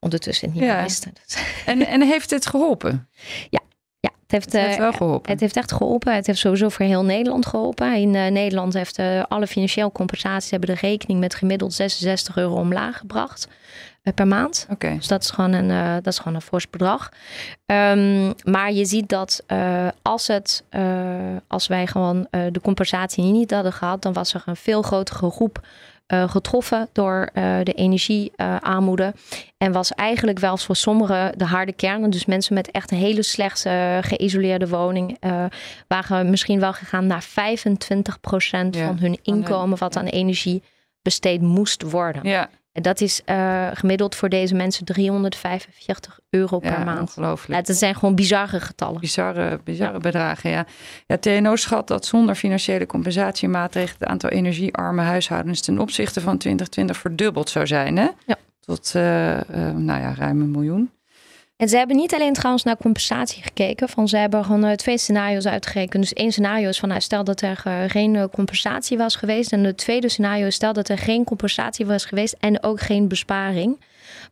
[0.00, 0.74] ondertussen het niet ja.
[0.74, 1.12] meer wisten.
[1.66, 3.08] En, en heeft het geholpen?
[3.50, 3.60] Ja,
[4.00, 5.30] ja, het heeft, het heeft wel eh, geholpen.
[5.30, 6.14] Het heeft echt geholpen.
[6.14, 7.94] Het heeft sowieso voor heel Nederland geholpen.
[7.94, 12.54] In uh, Nederland heeft uh, alle financiële compensaties hebben de rekening met gemiddeld 66 euro
[12.54, 13.48] omlaag gebracht.
[14.02, 14.66] Eh, per maand.
[14.70, 14.96] Okay.
[14.96, 17.12] Dus dat is gewoon een, uh, dat is gewoon een fors bedrag.
[17.66, 20.64] Um, maar je ziet dat uh, als, het,
[21.46, 25.60] als wij gewoon de compensatie niet hadden gehad, dan was er een veel grotere groep
[26.26, 27.30] getroffen door
[27.62, 29.14] de energiearmoede.
[29.58, 32.10] en was eigenlijk wel voor sommigen de harde kern.
[32.10, 33.60] Dus mensen met echt een hele slecht
[34.00, 35.18] geïsoleerde woning.
[35.88, 39.78] waren misschien wel gegaan naar 25% ja, van hun inkomen.
[39.78, 40.62] wat aan energie
[41.02, 42.28] besteed moest worden.
[42.28, 42.48] Ja.
[42.72, 47.00] Dat is uh, gemiddeld voor deze mensen 345 euro per ja, maand.
[47.00, 47.60] Ongelooflijk.
[47.60, 49.00] Ja, dat zijn gewoon bizarre getallen.
[49.00, 49.98] Bizarre, bizarre ja.
[49.98, 50.66] bedragen, ja.
[51.06, 51.18] ja.
[51.18, 57.50] TNO schat dat zonder financiële compensatiemaatregelen het aantal energiearme huishoudens ten opzichte van 2020 verdubbeld
[57.50, 57.96] zou zijn.
[57.96, 58.08] Hè?
[58.26, 58.36] Ja.
[58.60, 59.40] Tot uh, uh,
[59.74, 60.90] nou ja, ruim een miljoen.
[61.62, 63.88] En ze hebben niet alleen trouwens naar compensatie gekeken.
[63.88, 66.02] Van ze hebben gewoon uh, twee scenario's uitgerekend.
[66.02, 69.52] Dus één scenario is van nou, stel dat er uh, geen uh, compensatie was geweest.
[69.52, 73.08] En het tweede scenario is stel dat er geen compensatie was geweest en ook geen
[73.08, 73.80] besparing.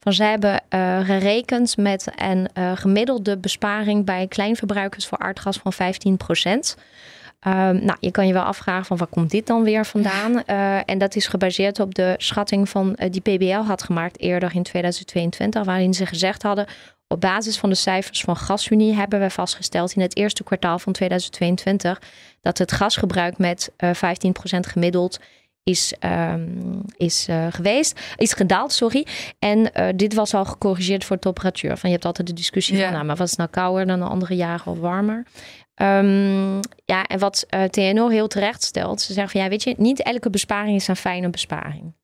[0.01, 0.63] Van ze hebben
[1.05, 6.77] gerekend met een gemiddelde besparing bij kleinverbruikers voor aardgas van 15 procent.
[7.47, 10.43] Um, nou, je kan je wel afvragen van waar komt dit dan weer vandaan?
[10.47, 14.55] Uh, en dat is gebaseerd op de schatting van uh, die PBL had gemaakt eerder
[14.55, 16.67] in 2022, waarin ze gezegd hadden
[17.13, 20.93] op basis van de cijfers van GasUnie hebben we vastgesteld in het eerste kwartaal van
[20.93, 22.03] 2022
[22.41, 23.99] dat het gasgebruik met uh, 15%
[24.61, 25.19] gemiddeld
[25.63, 29.07] is, um, is uh, geweest, is gedaald, sorry.
[29.39, 31.77] En uh, dit was al gecorrigeerd voor de temperatuur.
[31.77, 32.83] Van je hebt altijd de discussie ja.
[32.83, 35.27] van, nou, maar was het nou kouder dan de andere jaren of warmer?
[35.75, 40.03] Um, ja, en wat TNO heel terecht stelt, ze zeggen van ja, weet je, niet
[40.03, 41.95] elke besparing is een fijne besparing.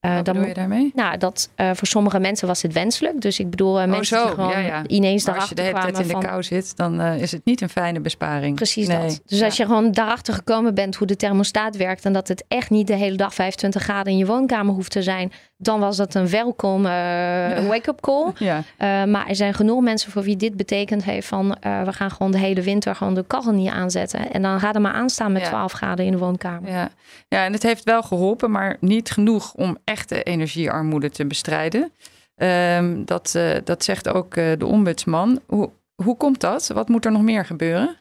[0.00, 0.92] Uh, Wat bedoel je daarmee?
[0.94, 3.20] Nou, dat uh, voor sommige mensen was het wenselijk.
[3.20, 4.24] Dus ik bedoel, uh, oh, mensen zo.
[4.24, 4.82] die gewoon ja, ja.
[4.86, 7.60] ineens maar als je de hele tijd in de kou zit, dan is het niet
[7.60, 8.56] een fijne besparing.
[8.56, 9.00] Precies nee.
[9.00, 9.20] dat.
[9.26, 9.44] Dus ja.
[9.44, 12.04] als je gewoon daarachter gekomen bent hoe de thermostaat werkt...
[12.04, 15.02] en dat het echt niet de hele dag 25 graden in je woonkamer hoeft te
[15.02, 15.32] zijn...
[15.56, 18.32] dan was dat een welkom wake-up call.
[18.38, 18.62] Ja.
[19.06, 21.56] maar er zijn genoeg mensen voor wie dit betekent heeft van...
[21.60, 24.32] we gaan gewoon de hele winter gewoon de kachel niet aanzetten.
[24.32, 26.70] En dan gaat er maar aanstaan met 12 graden in de woonkamer.
[26.70, 26.90] Ja.
[27.28, 31.92] ja, en het heeft wel geholpen, maar niet genoeg om echte energie armoede te bestrijden.
[32.36, 35.40] Um, dat, uh, dat zegt ook uh, de ombudsman.
[35.46, 35.70] Hoe,
[36.02, 36.66] hoe komt dat?
[36.66, 37.96] Wat moet er nog meer gebeuren?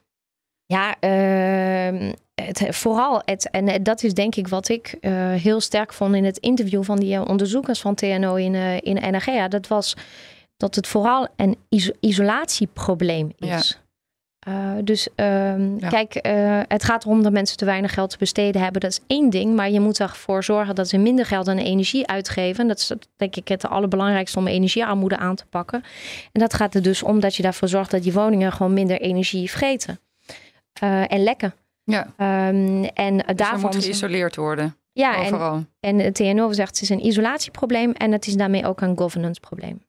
[0.65, 4.95] Ja, uh, het, vooral, het, en dat is denk ik wat ik
[5.37, 9.47] heel sterk vond in het interview van die onderzoekers van TNO in, in NRG.
[9.47, 9.95] Dat was
[10.57, 13.79] dat het vooral een is isolatieprobleem is.
[14.47, 18.61] Uh, dus um, kijk, uh, het gaat erom dat mensen te weinig geld te besteden
[18.61, 18.81] hebben.
[18.81, 19.55] Dat is één ding.
[19.55, 22.67] Maar je moet ervoor zorgen dat ze minder geld aan energie uitgeven.
[22.67, 25.83] Dat is denk ik het allerbelangrijkste om energiearmoede aan te pakken.
[26.31, 29.01] En dat gaat er dus om dat je daarvoor zorgt dat die woningen gewoon minder
[29.01, 29.99] energie vreten.
[30.83, 31.53] Uh, en lekken.
[31.83, 32.01] Ja.
[32.47, 34.75] Um, en dus daarvan moet geïsoleerd worden.
[34.91, 35.53] Ja, overal.
[35.55, 38.97] En, en het TNO zegt het is een isolatieprobleem en het is daarmee ook een
[38.97, 39.86] governance probleem.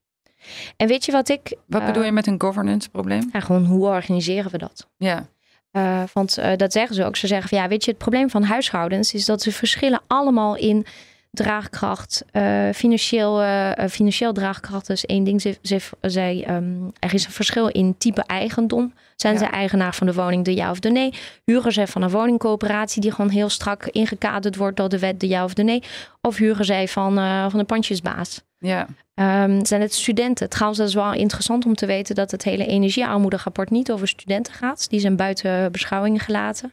[0.77, 1.57] En weet je wat ik.
[1.67, 3.29] Wat bedoel je met een governance probleem?
[3.33, 4.89] Ja, gewoon hoe organiseren we dat?
[4.97, 5.27] Ja.
[5.73, 7.17] Uh, want uh, dat zeggen ze ook.
[7.17, 10.57] Ze zeggen van ja, weet je, het probleem van huishoudens is dat ze verschillen allemaal
[10.57, 10.87] in
[11.31, 13.43] draagkracht, uh, financieel,
[13.91, 15.41] financieel draagkracht is één ding.
[15.41, 18.95] Ze, ze, zij, um, er is een verschil in type eigendom.
[19.17, 19.39] Zijn ja.
[19.39, 21.15] ze eigenaar van de woning, de ja of de nee?
[21.45, 25.29] Huren ze van een woningcoöperatie die gewoon heel strak ingekaderd wordt door de wet, de
[25.29, 25.83] ja of de nee?
[26.21, 27.15] Of huren zij van,
[27.51, 28.43] van een pandjesbaas?
[28.59, 28.87] Ja.
[29.21, 30.49] Um, zijn het studenten?
[30.49, 34.53] Trouwens, dat is wel interessant om te weten dat het hele energiearmoederapport niet over studenten
[34.53, 34.91] gaat.
[34.91, 36.73] Die zijn buiten beschouwing gelaten.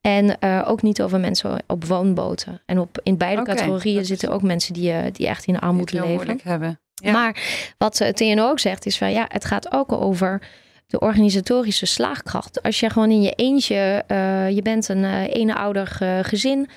[0.00, 2.62] En uh, ook niet over mensen op woonboten.
[2.66, 6.00] En op, in beide okay, categorieën zitten ook mensen die, uh, die echt in armoede
[6.00, 6.40] leven.
[6.42, 6.80] Hebben.
[6.94, 7.12] Ja.
[7.12, 7.42] Maar
[7.78, 10.42] wat het TNO ook zegt is van ja, het gaat ook over
[10.86, 12.62] de organisatorische slaagkracht.
[12.62, 14.04] Als je gewoon in je eentje,
[14.54, 15.86] je bent een eenouder
[16.22, 16.68] gezin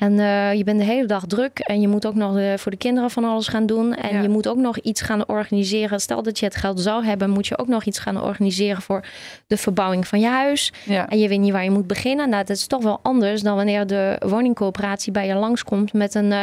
[0.00, 2.76] en uh, je bent de hele dag druk en je moet ook nog voor de
[2.76, 3.94] kinderen van alles gaan doen.
[3.94, 4.22] En Ja.
[4.22, 6.00] je moet ook nog iets gaan organiseren.
[6.00, 9.04] Stel dat je het geld zou hebben, moet je ook nog iets gaan organiseren voor
[9.46, 10.72] de verbouwing van je huis.
[10.84, 11.08] Ja.
[11.08, 12.28] En je weet niet waar je moet beginnen.
[12.28, 16.30] Nou, dat is toch wel anders dan wanneer de woningcoöperatie bij je langskomt met een,
[16.30, 16.42] uh,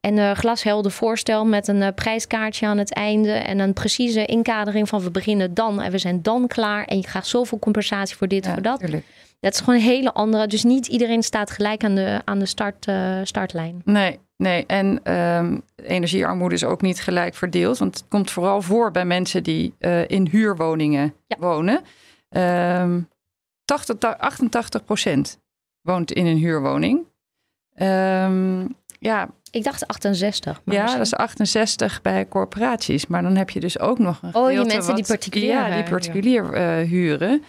[0.00, 5.00] een uh, glashelder voorstel met een prijskaartje aan het einde en een precieze inkadering van
[5.00, 8.44] we beginnen dan en we zijn dan klaar en je krijgt zoveel compensatie voor dit
[8.44, 8.78] Ja, voor dat.
[8.78, 9.04] tuurlijk.
[9.42, 10.46] Dat is gewoon een hele andere.
[10.46, 13.80] Dus niet iedereen staat gelijk aan de, aan de start, uh, startlijn.
[13.84, 14.66] Nee, nee.
[14.66, 17.78] En um, energiearmoede is ook niet gelijk verdeeld.
[17.78, 21.36] Want het komt vooral voor bij mensen die uh, in huurwoningen Ja.
[21.38, 21.80] wonen.
[22.30, 23.08] Um,
[23.64, 25.38] 80, 88 procent
[25.80, 27.00] woont in een huurwoning.
[27.82, 30.60] Um, ja, Ik dacht 68.
[30.64, 33.06] Maar ja, misschien- dat is 68 bij corporaties.
[33.06, 35.74] Maar dan heb je dus ook nog een Oh, die mensen die particulier, Ja, eh,
[35.74, 37.42] die particulier eh, huren.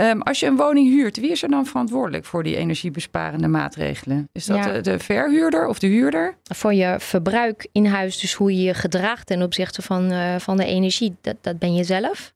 [0.00, 4.28] Um, als je een woning huurt, wie is er dan verantwoordelijk voor die energiebesparende maatregelen?
[4.32, 4.72] Is dat Ja.
[4.72, 6.34] de, de verhuurder of de huurder?
[6.54, 10.56] Voor je verbruik in huis, dus hoe je je gedraagt ten opzichte van, uh, van
[10.56, 12.32] de energie, dat, dat ben je zelf.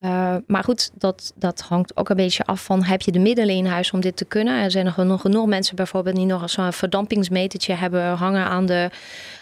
[0.00, 3.54] Uh, maar goed, dat, dat hangt ook een beetje af van heb je de middelen
[3.54, 4.62] in huis om dit te kunnen.
[4.62, 8.90] Er zijn nog genoeg, genoeg mensen bijvoorbeeld die nog zo'n verdampingsmetertje hebben hangen aan de,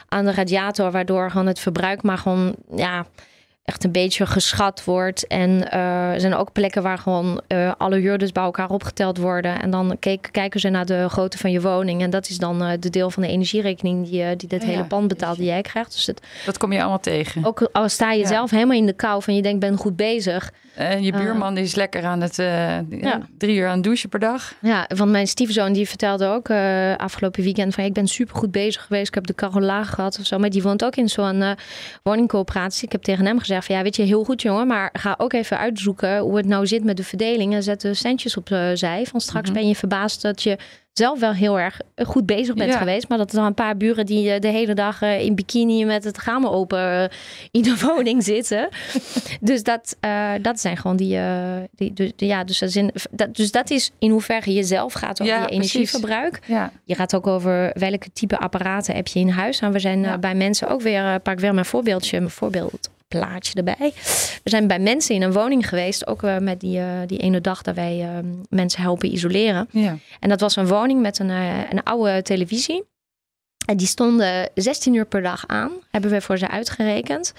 [0.09, 3.07] aan de radiator, waardoor gewoon het verbruik maar gewoon ja,
[3.69, 5.27] echt een beetje geschat wordt.
[5.27, 9.61] En uh, er zijn ook plekken waar gewoon uh, alle huurders bij elkaar opgeteld worden.
[9.61, 12.03] En dan kijk, kijken ze naar de grootte van je woning.
[12.03, 14.85] En dat is dan uh, de deel van de energierekening die, die dit Ja, hele
[14.85, 15.93] pand betaalt die jij krijgt.
[15.93, 17.45] Dus het, Dat kom je allemaal tegen.
[17.45, 18.27] ook al sta je Ja.
[18.29, 20.53] zelf helemaal in de kou van je denkt ben goed bezig.
[20.75, 23.21] En je buurman die is lekker aan het Ja.
[23.39, 24.55] drie uur aan het douchen per dag.
[24.61, 26.51] Ja, want mijn stiefzoon die vertelde ook
[27.01, 29.09] afgelopen weekend van ik ben super goed bezig geweest.
[29.09, 30.39] Ik heb de Carola gehad of zo.
[30.39, 31.45] Maar die woont ook in zo'n
[32.03, 32.85] woningcoöperatie.
[32.85, 34.67] Ik heb tegen hem gezegd van ja, weet je, heel goed jongen.
[34.67, 37.55] Maar ga ook even uitzoeken hoe het nou zit met de verdeling.
[37.55, 39.07] En zet de centjes op uh, zij.
[39.07, 39.59] Van straks Mhm.
[39.59, 40.57] ben je verbaasd dat je
[40.93, 42.79] zelf wel heel erg goed bezig bent Ja.
[42.79, 43.09] geweest.
[43.09, 46.05] Maar dat er dan een paar buren die uh, de hele dag in bikini met
[46.05, 47.11] het raam open
[47.51, 48.69] in de woning zitten.
[49.41, 51.17] dus dat, uh, dat zijn gewoon die.
[51.17, 51.43] uh,
[51.73, 54.63] die, die, die- ja, dus, dat is in, dat, dus dat is in hoeverre je
[54.63, 56.39] zelf gaat over Ja, je energieverbruik.
[56.47, 59.61] Ja, Je gaat ook over welke type apparaten heb je in huis.
[59.61, 62.31] En we zijn uh, bij mensen ook weer, pak weer mijn voorbeeldje, mijn
[63.09, 63.93] voorbeeldplaatje erbij.
[64.43, 67.41] We zijn bij mensen in een woning geweest, ook uh, met die, uh, die ene
[67.41, 69.69] dag dat wij uh, mensen helpen isoleren.
[69.71, 69.99] ja.
[70.21, 72.85] En dat was een woning met een, uh, een oude televisie.
[73.67, 77.33] En die stonden 16 uur per dag aan, hebben we voor ze uitgerekend.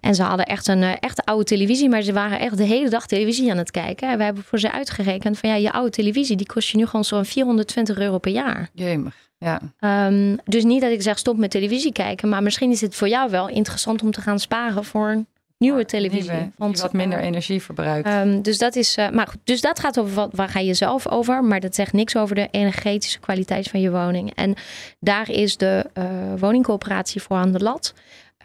[0.00, 3.06] En ze hadden echt een echte oude televisie, maar ze waren echt de hele dag
[3.06, 4.10] televisie aan het kijken.
[4.10, 6.86] En we hebben voor ze uitgerekend van ja, je oude televisie, die kost je nu
[6.86, 8.70] gewoon zo'n 420 euro per jaar.
[8.74, 9.31] Jemig.
[9.42, 9.60] Ja.
[10.06, 13.08] Um, dus niet dat ik zeg stop met televisie kijken, maar misschien is het voor
[13.08, 15.26] jou wel interessant om te gaan sparen voor een
[15.58, 16.30] nieuwe televisie.
[16.30, 18.08] Nieuwe, Want, wat minder uh, energie verbruikt.
[18.08, 20.74] Um, dus dat is, uh, maar goed, dus dat gaat over wat, waar ga je
[20.74, 24.34] zelf over, maar dat zegt niks over de energetische kwaliteit van je woning.
[24.34, 24.54] En
[25.00, 26.04] daar is de uh,
[26.38, 27.94] woningcoöperatie voor aan de lat.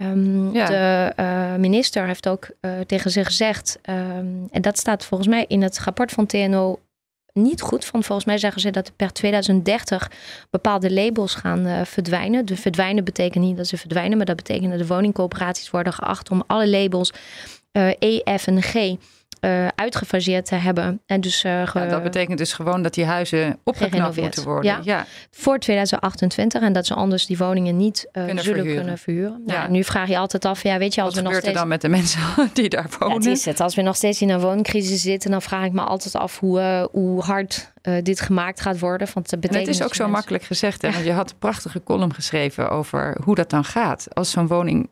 [0.02, 0.66] Um, Ja.
[0.66, 2.50] De uh, minister heeft ook
[2.86, 3.80] tegen ze gezegd,
[4.52, 6.80] en dat staat volgens mij in het rapport van TNO
[7.38, 7.92] niet goed.
[7.92, 10.12] Want volgens mij zeggen ze dat er per 2030
[10.50, 12.46] bepaalde labels gaan uh, verdwijnen.
[12.46, 16.30] De verdwijnen betekent niet dat ze verdwijnen, maar dat betekent dat de woningcoöperaties worden geacht
[16.30, 17.14] om alle labels
[17.72, 18.96] uh, E, F en G
[19.42, 21.02] uh, uitgefaseerd te hebben.
[21.06, 24.72] En dus, uh, ja, dat betekent dus gewoon dat die huizen opgeknapt moeten worden.
[24.72, 28.82] Ja, ja, Voor 2028 en dat ze anders die woningen niet uh, kunnen zullen verhuren.
[28.82, 29.44] kunnen verhuren.
[29.46, 29.68] Nou, ja.
[29.68, 31.54] Nu vraag je altijd af, ja, weet je, als Wat we nog steeds...
[31.54, 32.22] er dan met de mensen
[32.54, 33.22] die daar wonen?
[33.22, 33.60] Ja, is het.
[33.60, 36.90] Als we nog steeds in een wooncrisis zitten, dan vraag ik me altijd af hoe,
[36.92, 37.72] hoe hard
[38.04, 39.08] dit gemaakt gaat worden.
[39.14, 40.92] Want het, en het is ook zo makkelijk gezegd, hè?
[40.92, 44.08] want je had een prachtige column geschreven over hoe dat dan gaat.
[44.14, 44.90] Als zo'n woning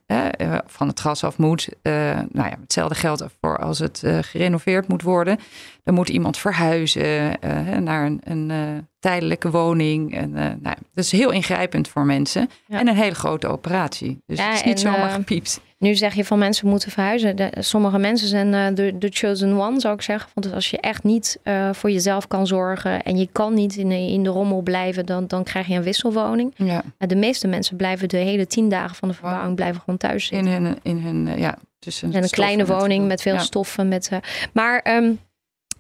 [0.65, 5.39] van het gas af moet, nou ja, hetzelfde geldt voor als het gerenoveerd moet worden.
[5.83, 7.37] Dan moet iemand verhuizen
[7.83, 10.15] naar een, een tijdelijke woning.
[10.15, 12.49] En, nou, dat is heel ingrijpend voor mensen.
[12.67, 12.79] Ja.
[12.79, 14.21] En een hele grote operatie.
[14.25, 15.61] Dus ja, het is niet en, zomaar gepiept.
[15.85, 17.35] Nu zeg je van mensen moeten verhuizen.
[17.35, 20.29] De, sommige mensen zijn de, de chosen one, zou ik zeggen.
[20.33, 21.39] Want als je echt niet
[21.71, 25.27] voor jezelf kan zorgen en je kan niet in de, in de rommel blijven, dan,
[25.27, 26.53] dan krijg je een wisselwoning.
[26.55, 26.83] Ja.
[26.97, 30.51] De meeste mensen blijven de hele tien dagen van de verbouwing blijven gewoon thuis zitten.
[30.51, 33.39] In hun, in hun ja, tussen en een kleine woning met veel ja.
[33.39, 33.87] stoffen.
[33.87, 34.09] Met,
[34.53, 35.19] maar um,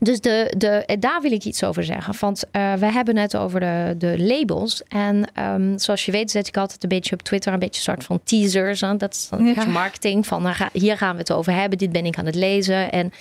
[0.05, 2.13] dus de, de, daar wil ik iets over zeggen.
[2.19, 4.83] Want uh, we hebben het over de, de labels.
[4.87, 7.95] En um, zoals je weet zet ik altijd een beetje op Twitter een beetje een
[7.95, 8.81] soort van teasers.
[8.81, 8.97] Hè?
[8.97, 9.65] Dat is dan ja.
[9.65, 11.77] marketing van nou, hier gaan we het over hebben.
[11.77, 12.91] Dit ben ik aan het lezen.
[12.91, 13.11] En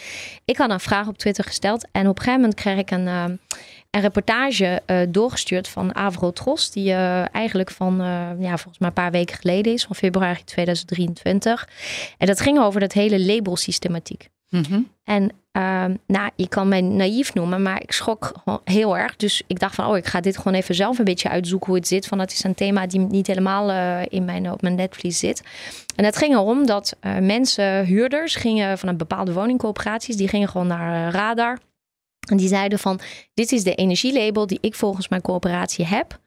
[0.44, 1.87] ik had een vraag op Twitter gesteld.
[1.92, 3.25] En op een gegeven moment kreeg ik een, uh,
[3.90, 6.70] een reportage uh, doorgestuurd van Avro Tros.
[6.70, 6.92] Die
[7.33, 7.97] eigenlijk van
[8.38, 9.85] ja, volgens mij een paar weken geleden is.
[9.85, 11.68] Van februari 2023.
[12.18, 14.33] En dat ging over dat hele labelsystematiek.
[14.54, 18.32] Mm En uh, nou, je kan mij naïef noemen, maar ik schrok
[18.64, 19.16] heel erg.
[19.16, 21.76] Dus ik dacht van, oh, ik ga dit gewoon even zelf een beetje uitzoeken hoe
[21.76, 22.06] het zit.
[22.06, 25.42] Van dat is een thema die niet helemaal uh, in mijn, op mijn netvlies zit.
[25.96, 30.48] En het ging erom dat uh, mensen, huurders, gingen van een bepaalde woningcoöperaties, die gingen
[30.48, 31.58] gewoon naar uh, Radar.
[32.28, 33.00] En die zeiden van,
[33.34, 36.18] dit is de energielabel die ik volgens mijn coöperatie heb.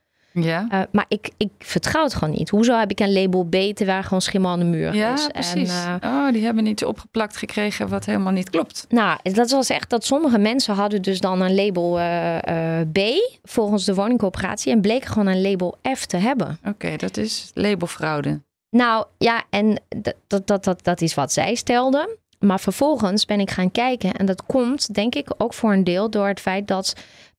[0.43, 0.67] Ja.
[0.71, 2.49] Uh, maar ik, ik vertrouw het gewoon niet.
[2.49, 5.27] Hoezo heb ik een label B terwijl gewoon schimmel aan de muur ja, is?
[5.27, 5.85] precies.
[5.85, 8.85] En, uh, oh, die hebben niet opgeplakt gekregen wat helemaal niet klopt.
[8.89, 12.99] Nou, dat was echt dat sommige mensen hadden dus dan een label uh, B
[13.43, 16.57] volgens de woningcoöperatie en bleken gewoon een label F te hebben.
[16.59, 18.41] Oké, okay, dat is labelfraude.
[18.69, 19.81] Nou ja, en
[20.27, 22.17] dat, dat, dat, dat is wat zij stelden.
[22.39, 26.09] Maar vervolgens ben ik gaan kijken en dat komt denk ik ook voor een deel
[26.09, 26.93] door het feit dat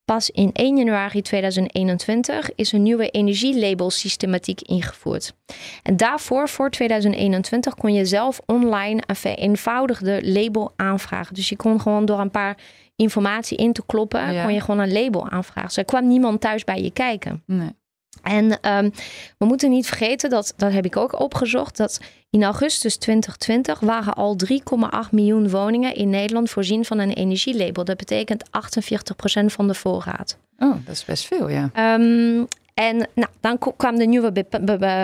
[0.08, 5.34] Pas in 1 januari 2021 is een nieuwe energielabelsystematiek ingevoerd.
[5.82, 11.34] En daarvoor, voor 2021, kon je zelf online een vereenvoudigde label aanvragen.
[11.34, 12.58] Dus je kon gewoon door een paar
[12.96, 15.68] informatie in te kloppen, kon je gewoon een label aanvragen.
[15.68, 17.42] Dus er kwam niemand thuis bij je kijken.
[17.46, 17.77] Nee.
[18.28, 18.92] En um,
[19.38, 24.14] we moeten niet vergeten, dat, dat heb ik ook opgezocht, dat in augustus 2020 waren
[24.14, 24.36] al
[25.04, 27.84] 3,8 miljoen woningen in Nederland voorzien van een energielabel.
[27.84, 30.36] Dat betekent 48% van de voorraad.
[30.58, 31.70] Oh, dat is best veel, ja.
[31.94, 32.46] Um,
[32.78, 34.32] en nou, dan kwam de nieuwe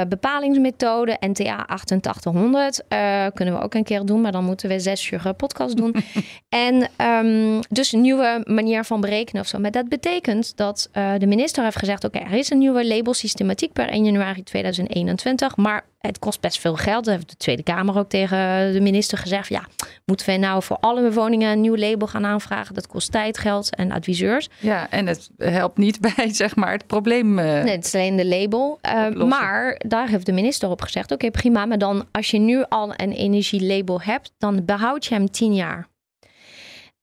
[0.09, 2.83] bepalingsmethode, NTA 8800.
[2.89, 5.95] Uh, kunnen we ook een keer doen, maar dan moeten we zes uur podcast doen.
[6.49, 9.59] en um, dus een nieuwe manier van berekenen of zo.
[9.59, 12.87] Maar dat betekent dat uh, de minister heeft gezegd: oké, okay, er is een nieuwe
[12.87, 15.57] labelsystematiek per 1 januari 2021.
[15.57, 17.05] Maar het kost best veel geld.
[17.05, 19.49] Dat heeft de Tweede Kamer ook tegen de minister gezegd.
[19.49, 19.67] Ja,
[20.05, 22.75] moeten we nou voor alle woningen een nieuw label gaan aanvragen?
[22.75, 24.49] Dat kost tijd, geld en adviseurs.
[24.59, 27.39] Ja, en het helpt niet bij zeg maar, het probleem.
[27.39, 28.79] Uh, nee, het is alleen de label.
[28.95, 31.67] Uh, maar daar heeft de minister op gezegd: oké, prima.
[31.67, 35.89] Maar dan als je nu al een energielabel hebt, dan behoud je hem tien jaar.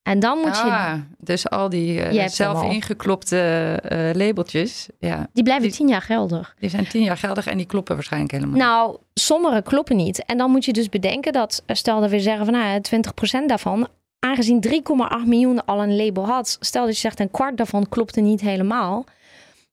[0.02, 1.02] En dan moet ah, je.
[1.18, 4.88] Dus al die uh, zelf ingeklopte uh, labeltjes.
[4.98, 6.54] Ja, die blijven tien jaar geldig.
[6.58, 10.24] Die zijn tien jaar geldig en die kloppen waarschijnlijk helemaal Nou, sommige kloppen niet.
[10.24, 13.48] En dan moet je dus bedenken dat, eh, stel dat we zeggen van nou, 20%
[13.48, 13.88] daarvan,
[14.18, 18.20] aangezien 3,8 miljoen al een label had, stel dat je zegt een kwart daarvan klopte
[18.20, 19.04] niet helemaal.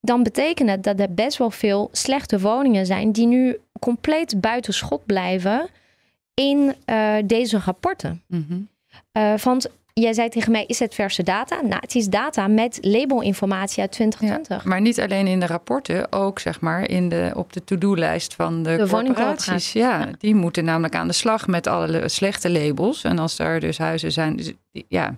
[0.02, 4.74] Dan betekent het dat er best wel veel slechte woningen zijn die nu compleet buiten
[4.74, 5.70] schot blijven
[6.34, 8.24] in uh, deze rapporten.
[8.28, 8.68] Mm -hmm.
[9.14, 11.62] uh, want jij zei tegen mij, is het verse data?
[11.62, 14.64] Nou, het is data met labelinformatie uit 2020.
[14.64, 18.64] maar niet alleen in de rapporten, ook zeg maar in de, op de to-do-lijst van
[18.64, 19.74] de, de corporaties.
[19.74, 23.04] Ja, ja, die moeten namelijk aan de slag met alle slechte labels.
[23.04, 24.54] En als er dus huizen zijn, dus,
[24.88, 25.16] ja...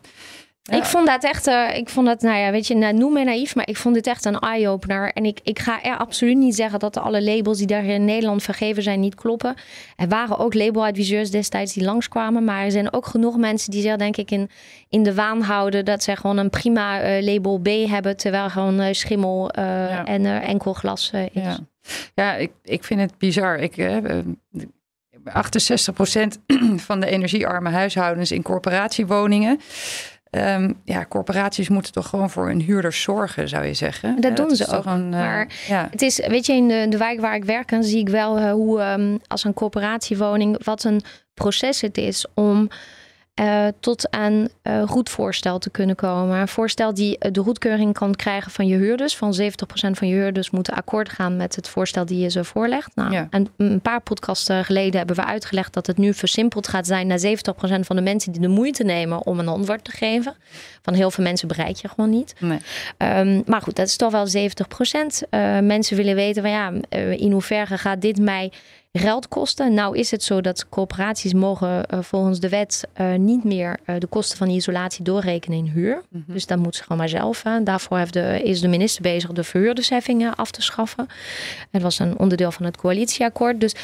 [0.69, 3.23] Ik vond dat echt, uh, ik vond dat, nou ja, weet je, nou, noem me
[3.23, 5.13] naïef, maar ik vond dit echt een eye-opener.
[5.13, 8.43] En ik, ik ga er absoluut niet zeggen dat alle labels die daar in Nederland
[8.43, 9.55] vergeven zijn niet kloppen.
[9.95, 13.95] Er waren ook labeladviseurs destijds die langskwamen, maar er zijn ook genoeg mensen die zich
[13.95, 14.49] denk ik in,
[14.89, 18.81] in de waan houden dat ze gewoon een prima uh, label B hebben, terwijl gewoon
[18.81, 20.05] uh, schimmel ja.
[20.05, 21.41] en enkel glas is.
[21.41, 21.57] Ja,
[22.15, 23.57] ja ik, ik vind het bizar.
[23.57, 23.75] Ik,
[25.29, 25.31] 68%
[26.87, 29.59] van de energiearme huishoudens in corporatiewoningen
[30.37, 34.21] Um, ja, corporaties moeten toch gewoon voor hun huurders zorgen, zou je zeggen.
[34.21, 34.85] Dat doen ze ook.
[34.85, 35.87] Een, uh, maar ja.
[35.91, 38.39] het is, weet je, in de, de wijk waar ik werk, dan zie ik wel
[38.39, 41.01] uh, hoe um, als een corporatiewoning, wat een
[41.33, 42.69] proces het is om
[43.39, 46.39] uh, tot aan uh, roetvoorstel te kunnen komen.
[46.39, 49.15] Een voorstel die de goedkeuring kan krijgen van je huurders.
[49.15, 49.45] Van 70%
[49.91, 52.95] van je huurders moeten akkoord gaan met het voorstel die je ze voorlegt.
[52.95, 53.27] Nou, Ja.
[53.29, 57.19] En een paar podcasten geleden hebben we uitgelegd dat het nu versimpeld gaat zijn naar
[57.19, 57.23] 70%
[57.79, 60.35] van de mensen die de moeite nemen om een antwoord te geven.
[60.81, 62.33] Van heel veel mensen bereik je gewoon niet.
[62.39, 62.59] Nee.
[62.97, 65.23] Ehm, maar goed, dat is toch wel 70%.
[65.29, 66.71] Uh, mensen willen weten van ja,
[67.15, 68.51] in hoeverre gaat dit mij
[68.91, 69.73] geld kosten?
[69.73, 73.95] Nou is het zo dat corporaties mogen uh, volgens de wet uh, niet meer uh,
[73.99, 76.01] de kosten van die isolatie doorrekenen in huur.
[76.09, 76.33] Mhm.
[76.33, 77.43] Dus dat moet ze gewoon maar zelf.
[77.63, 81.07] Daarvoor heeft de, is de minister bezig de verhuurdersheffingen af te schaffen.
[81.71, 83.61] Het was een onderdeel van het coalitieakkoord.
[83.61, 83.75] Dus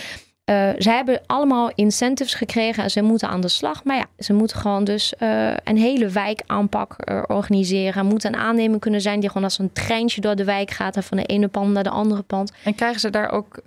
[0.49, 3.83] uh, zij hebben allemaal incentives gekregen en ze moeten aan de slag.
[3.83, 8.05] Maar ja, ze moeten gewoon dus uh, een hele wijkaanpak uh, organiseren.
[8.05, 11.03] Moet een aannemer kunnen zijn die gewoon als een treintje door de wijk gaat en
[11.03, 12.51] van de ene pand naar de andere pand.
[12.63, 13.61] En krijgen ze daar ook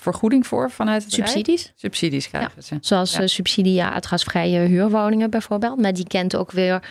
[0.00, 1.72] vergoeding voor vanuit het Subsidies?
[1.74, 2.62] Subsidies krijgen ja.
[2.62, 2.78] ze.
[2.80, 3.26] Zoals ja.
[3.26, 5.80] subsidie ja, uitgasvrije huurwoningen bijvoorbeeld.
[5.80, 6.82] Maar die kent ook weer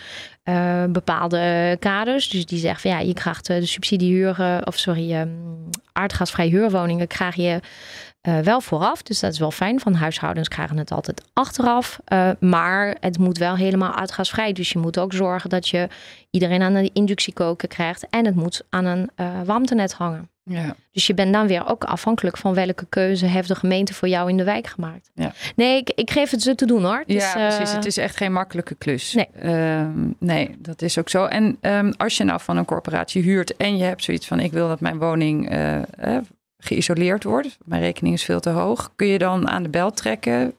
[0.44, 2.28] uh, bepaalde kaders.
[2.28, 7.06] Dus die zegt van ja, je krijgt de subsidie huren, of sorry, um, aardgasvrije huurwoningen
[7.06, 7.60] krijg je
[8.28, 9.02] uh, wel vooraf.
[9.02, 9.80] Dus dat is wel fijn.
[9.80, 11.98] Van huishoudens krijgen het altijd achteraf.
[12.12, 14.52] Uh, maar het moet wel helemaal uitgasvrij.
[14.52, 15.88] Dus je moet ook zorgen dat je
[16.30, 18.06] iedereen aan een inductiekoker krijgt.
[18.10, 20.28] En het moet aan een uh, warmtenet hangen.
[20.42, 20.74] Ja.
[20.92, 24.28] Dus je bent dan weer ook afhankelijk van welke keuze heeft de gemeente voor jou
[24.28, 25.10] in de wijk gemaakt.
[25.14, 25.32] Ja.
[25.56, 27.02] Nee, ik, ik geef het ze te doen hoor.
[27.06, 27.72] Ja, precies.
[27.72, 29.14] Het is echt geen makkelijke klus.
[29.14, 29.54] Nee.
[29.78, 31.24] Um, nee, dat is ook zo.
[31.24, 34.52] En um, als je nou van een corporatie huurt en je hebt zoiets van ik
[34.52, 35.78] wil dat mijn woning uh,
[36.58, 37.58] geïsoleerd wordt.
[37.64, 38.92] Mijn rekening is veel te hoog.
[38.96, 40.54] Kun je dan aan de bel trekken?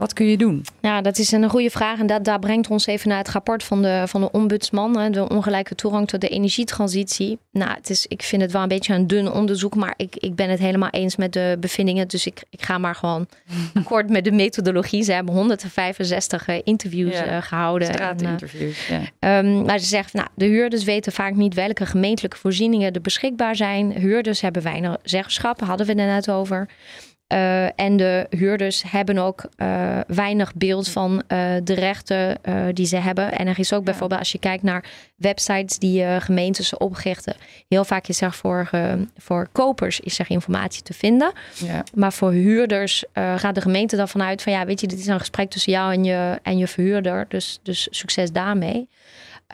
[0.00, 0.64] Wat kun je doen?
[0.80, 1.98] Ja, dat is een goede vraag.
[1.98, 4.98] En dat, dat brengt ons even naar het rapport van de, van de ombudsman.
[4.98, 7.38] Hè, de ongelijke toegang tot de energietransitie.
[7.52, 9.74] Nou, het is, ik vind het wel een beetje een dun onderzoek.
[9.74, 12.08] Maar ik, ik ben het helemaal eens met de bevindingen.
[12.08, 13.26] Dus ik, ik ga maar gewoon
[13.74, 15.02] akkoord met de methodologie.
[15.02, 17.88] Ze hebben 165 interviews ja, uh, gehouden.
[17.88, 19.38] Straatinterviews, en, uh, ja.
[19.38, 23.56] um, maar ze zegt, nou, de huurders weten vaak niet welke gemeentelijke voorzieningen er beschikbaar
[23.56, 23.92] zijn.
[23.92, 26.68] Huurders hebben weinig zeggenschap, hadden we het net over.
[27.32, 32.38] Uh, en de huurders hebben ook uh, weinig beeld van uh, de rechten
[32.74, 33.32] die ze hebben.
[33.32, 34.84] En er is ook bijvoorbeeld, als je kijkt naar
[35.16, 37.34] websites die gemeentes oprichten,
[37.68, 38.70] heel vaak is er voor,
[39.16, 41.32] voor kopers is er informatie te vinden.
[41.54, 41.84] Ja.
[41.94, 43.04] Maar voor huurders
[43.36, 45.92] gaat de gemeente dan vanuit van ja, weet je, dit is een gesprek tussen jou
[45.92, 47.24] en je, en je verhuurder.
[47.28, 48.88] Dus, dus succes daarmee.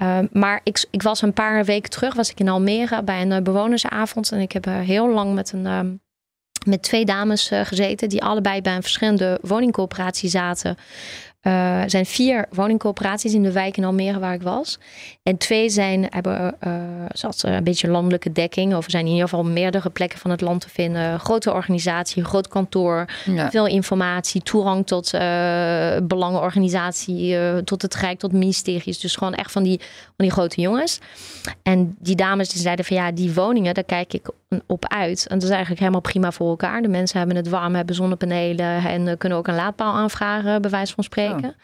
[0.02, 3.42] Uh, maar ik, ik, was een paar weken terug, was ik in Almere bij een
[3.42, 4.32] bewonersavond.
[4.32, 5.66] En ik heb heel lang met een.
[5.66, 6.00] Um,
[6.66, 10.76] met twee dames uh, gezeten die allebei bij een verschillende woningcoöperatie zaten.
[11.42, 14.78] Uh, er zijn vier woningcoöperaties in de wijk in Almere waar ik was.
[15.22, 16.72] En twee zijn, hebben uh,
[17.12, 18.74] zoals een beetje landelijke dekking.
[18.76, 21.20] Of er zijn in ieder geval meerdere plekken van het land te vinden.
[21.20, 23.50] Grote organisatie, groot kantoor, Ja.
[23.50, 25.20] veel informatie, toegang tot uh,
[26.02, 29.00] belangenorganisatie, tot het Rijk, tot ministeries.
[29.00, 30.98] Dus gewoon echt van die, van die grote jongens.
[31.62, 34.28] En die dames die zeiden van ja, die woningen, daar kijk ik
[34.66, 35.26] op uit.
[35.26, 36.82] En dat is eigenlijk helemaal prima voor elkaar.
[36.82, 40.94] De mensen hebben het warm, hebben zonnepanelen en kunnen ook een laadpaal aanvragen, bij wijze
[40.94, 41.55] van spreken.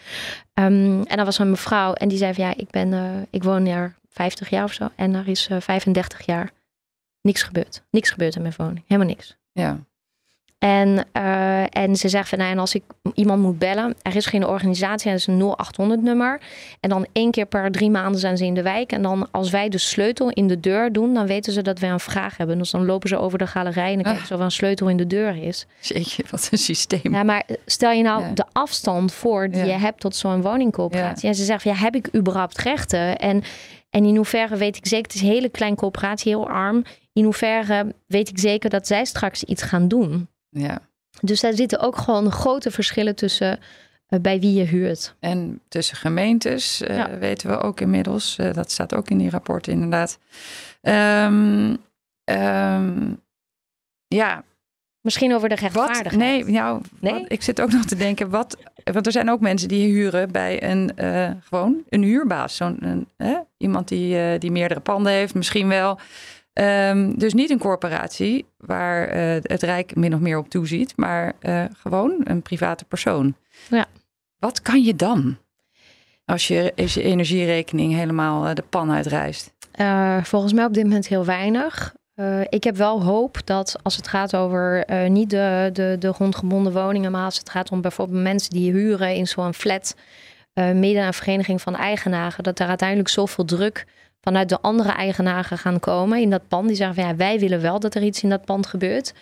[0.54, 0.64] Oh.
[0.64, 3.42] Um, en dan was een mevrouw en die zei van ja, ik, ben, uh, ik
[3.42, 4.88] woon hier 50 jaar of zo.
[4.94, 6.50] En er is uh, 35 jaar
[7.20, 7.82] niks gebeurd.
[7.90, 8.84] Niks gebeurd in mijn woning.
[8.86, 9.36] Helemaal niks.
[9.52, 9.78] Ja.
[10.62, 12.82] En, uh, en ze zegt van nou, en als ik
[13.14, 16.40] iemand moet bellen, er is geen organisatie, er is een 0800 nummer.
[16.80, 18.92] En dan één keer per drie maanden zijn ze in de wijk.
[18.92, 21.90] En dan als wij de sleutel in de deur doen, dan weten ze dat wij
[21.90, 22.58] een vraag hebben.
[22.58, 24.88] Dus dan lopen ze over de galerij en dan kijken ze of er een sleutel
[24.88, 25.66] in de deur is.
[25.80, 27.12] Jeetje, wat een systeem.
[27.14, 28.30] Ja, maar stel je nou Ja.
[28.34, 29.72] de afstand voor die Ja.
[29.72, 31.28] je hebt tot zo'n woningcoöperatie.
[31.28, 33.18] En ze zegt, van, ja, heb ik überhaupt rechten?
[33.18, 33.42] En,
[33.90, 36.82] en in hoeverre weet ik zeker, het is een hele kleine coöperatie, heel arm.
[37.12, 40.28] In hoeverre weet ik zeker dat zij straks iets gaan doen?
[40.54, 40.78] Ja.
[41.20, 43.58] Dus daar zitten ook gewoon grote verschillen tussen
[44.06, 45.14] eh, bij wie je huurt.
[45.20, 49.72] En tussen gemeentes eh, weten we ook inmiddels, eh, dat staat ook in die rapporten
[49.72, 50.18] inderdaad.
[50.80, 51.76] Ehm,
[52.24, 53.12] ehm,
[54.06, 54.44] ja,
[55.00, 55.62] Misschien over de wat?
[55.64, 56.16] rechtvaardigheid.
[56.16, 57.12] Nee, nou, Nee?
[57.12, 58.56] wat- ik zit ook nog te denken, wat,
[58.92, 60.90] want er zijn ook mensen die huren bij een,
[61.44, 62.56] gewoon een huurbaas.
[62.56, 63.06] Zo'n?
[63.56, 65.98] Iemand die, die meerdere panden heeft, misschien wel.
[66.52, 71.32] Ehm, dus niet een corporatie waar eh, het Rijk min of meer op toeziet, maar
[71.40, 73.34] eh, gewoon een private persoon.
[73.70, 73.86] Ja.
[74.38, 75.36] Wat kan je dan?
[76.24, 79.52] Als je, als je energierekening helemaal eh, de pan uitreist.
[79.72, 81.94] Eh, volgens mij op dit moment heel weinig.
[82.48, 87.10] Ik heb wel hoop dat als het gaat over niet de, de, de grondgebonden woningen,
[87.10, 89.96] maar als het gaat om bijvoorbeeld mensen die huren in zo'n flat,
[90.54, 93.86] midden een vereniging van eigenaren, dat er uiteindelijk zoveel druk
[94.22, 96.66] vanuit de andere eigenaren gaan komen in dat pand.
[96.66, 99.12] Die zeggen van ja, wij willen wel dat er iets in dat pand gebeurt.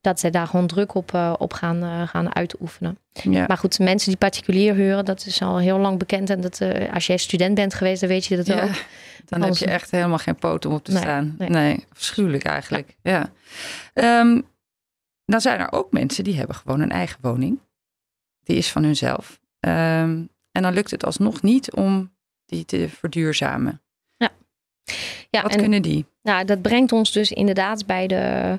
[0.00, 2.98] dat zij daar gewoon druk op, op gaan, gaan uitoefenen.
[3.12, 3.44] Ja.
[3.46, 6.30] Maar goed, mensen die particulier huren, dat is al heel lang bekend.
[6.30, 6.60] En dat,
[6.92, 8.70] als jij student bent geweest, dan weet je dat ja, ook.
[9.28, 11.34] Dan heb je echt helemaal geen poot om op te staan.
[11.38, 12.96] Nee, nee afschuwelijk eigenlijk.
[13.02, 13.30] Ja.
[13.92, 14.40] Ehm,
[15.24, 17.60] dan zijn er ook mensen die hebben gewoon een eigen woning.
[18.42, 19.40] Die is van hunzelf.
[19.60, 22.12] Ehm, en dan lukt het alsnog niet om
[22.46, 23.82] die te verduurzamen.
[25.30, 25.42] Ja.
[25.42, 26.06] Wat kunnen die?
[26.22, 28.58] Nou, dat brengt ons dus inderdaad bij de,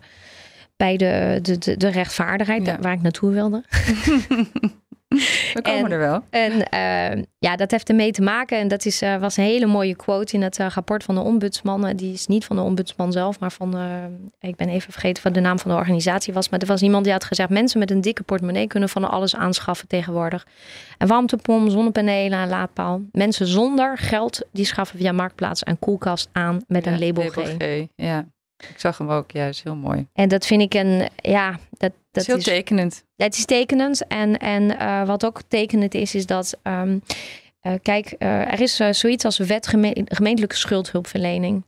[0.78, 3.64] bij de, de, de, de rechtvaardigheid waar ik naartoe wilde.
[5.54, 6.24] We komen en, er wel.
[6.30, 8.58] En uh, ja, dat heeft ermee te maken.
[8.58, 11.22] En dat is, uh, was een hele mooie quote in het uh, rapport van de
[11.22, 11.96] ombudsman.
[11.96, 13.78] die is niet van de ombudsman zelf, maar van...
[14.40, 16.50] ik ben even vergeten wat de naam van de organisatie was.
[16.50, 17.50] Maar er was iemand die had gezegd...
[17.50, 20.48] mensen met een dikke portemonnee kunnen van alles aanschaffen tegenwoordig.
[20.98, 23.02] En warmtepomp, zonnepanelen, een laadpaal.
[23.12, 27.56] Mensen zonder geld, die schaffen via Marktplaats een koelkast aan met een label, label G.
[27.58, 27.86] G.
[27.96, 28.26] Ja.
[28.68, 30.08] Ik zag hem ook, juist heel mooi.
[30.14, 33.04] En dat vind ik een, ja, dat, dat is heel tekenend.
[33.16, 34.08] Het is tekenend.
[34.08, 37.02] En, en uh, wat ook tekenend is, is dat, um,
[37.62, 41.64] uh, kijk, uh, er is zoiets als wet geme gemeentelijke schuldhulpverlening.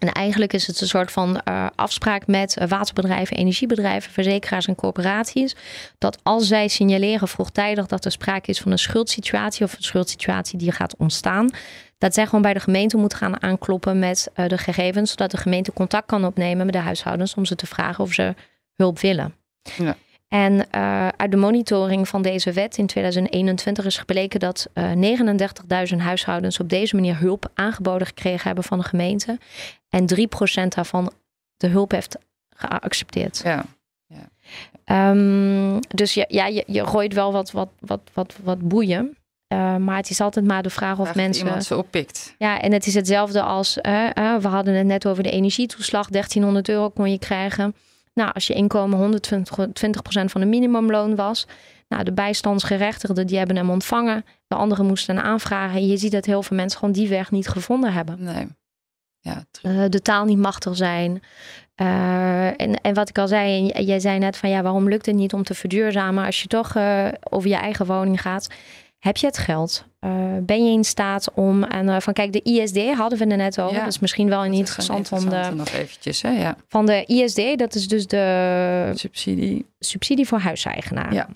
[0.00, 5.56] En eigenlijk is het een soort van uh, afspraak met waterbedrijven, energiebedrijven, verzekeraars en corporaties.
[5.98, 10.58] Dat als zij signaleren vroegtijdig dat er sprake is van een schuldsituatie of een schuldsituatie
[10.58, 11.50] die gaat ontstaan,
[11.98, 15.36] dat zij gewoon bij de gemeente moeten gaan aankloppen met uh, de gegevens, zodat de
[15.36, 18.34] gemeente contact kan opnemen met de huishoudens om ze te vragen of ze
[18.74, 19.34] hulp willen.
[19.76, 19.96] Ja.
[20.30, 25.96] En uh, uit de monitoring van deze wet in 2021 is gebleken dat uh, 39.000
[25.96, 29.38] huishoudens op deze manier hulp aangeboden gekregen hebben van de gemeente.
[29.88, 31.12] En 3% daarvan
[31.56, 32.16] de hulp heeft
[32.48, 33.40] geaccepteerd.
[33.44, 33.64] Ja.
[34.06, 35.10] ja.
[35.10, 39.16] Um, dus ja, ja je, je gooit wel wat, wat, wat, wat, wat boeien.
[39.52, 41.46] Uh, maar het is altijd maar de vraag of mensen.
[41.46, 42.34] Iemand ze oppikt.
[42.38, 43.74] Ja, en het is hetzelfde als.
[43.74, 46.08] We hadden het net over de energietoeslag.
[46.08, 47.74] 1300 euro kon je krijgen.
[48.14, 51.46] Nou, als je inkomen 120% van de minimumloon was.
[51.88, 54.24] Nou, de bijstandsgerechtigden die hebben hem ontvangen.
[54.46, 55.76] De anderen moesten een aanvragen.
[55.76, 58.24] En je ziet dat heel veel mensen gewoon die weg niet gevonden hebben.
[58.24, 58.46] Nee.
[59.22, 59.44] Ja,
[59.88, 61.22] de taal niet machtig zijn.
[61.74, 65.32] en, en wat ik al zei, jij zei net van ja, waarom lukt het niet
[65.32, 66.76] om te verduurzamen als je toch
[67.30, 68.48] over je eigen woning gaat?
[69.00, 69.84] Heb je het geld?
[70.00, 70.10] Uh,
[70.42, 73.60] ben je in staat om en uh, van kijk, de ISD hadden we er net
[73.60, 73.76] over.
[73.76, 75.50] Ja, dat is misschien wel een interessant, om de.
[75.54, 76.30] Nog eventjes, hè?
[76.30, 76.56] Ja.
[76.68, 79.66] Van de ISD, dat is dus de subsidie.
[79.78, 81.12] Subsidie voor huiseigenaren.
[81.12, 81.28] Ja.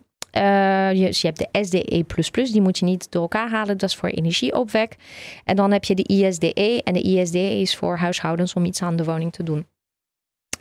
[0.93, 3.79] Uh, je, dus je hebt de SDE, die moet je niet door elkaar halen.
[3.79, 4.97] Dat is voor energieopwek.
[5.45, 6.81] En dan heb je de ISDE.
[6.85, 9.67] En de ISDE is voor huishoudens om iets aan de woning te doen.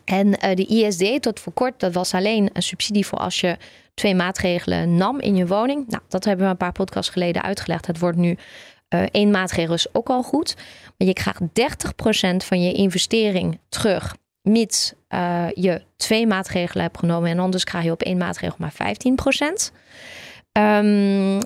[0.05, 3.57] En de ISD tot voor kort, dat was alleen een subsidie voor als je
[3.93, 5.87] twee maatregelen nam in je woning.
[5.87, 7.87] Nou, dat hebben we een paar podcasts geleden uitgelegd.
[7.87, 8.37] Het wordt nu
[8.89, 10.55] uh, één maatregel is ook al goed.
[10.97, 11.41] Maar je krijgt
[12.43, 14.15] 30% van je investering terug.
[14.41, 17.29] Mits uh, je twee maatregelen hebt genomen.
[17.29, 19.73] En anders krijg je op één maatregel maar 15%.
[20.57, 21.39] Um,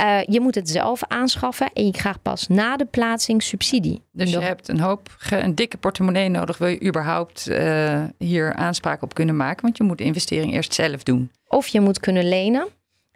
[0.00, 4.02] uh, je moet het zelf aanschaffen en je krijgt pas na de plaatsing subsidie.
[4.12, 9.02] Dus je hebt een hoop, een dikke portemonnee nodig, wil je überhaupt uh, hier aanspraak
[9.02, 11.30] op kunnen maken, want je moet de investering eerst zelf doen.
[11.46, 12.68] Of je moet kunnen lenen.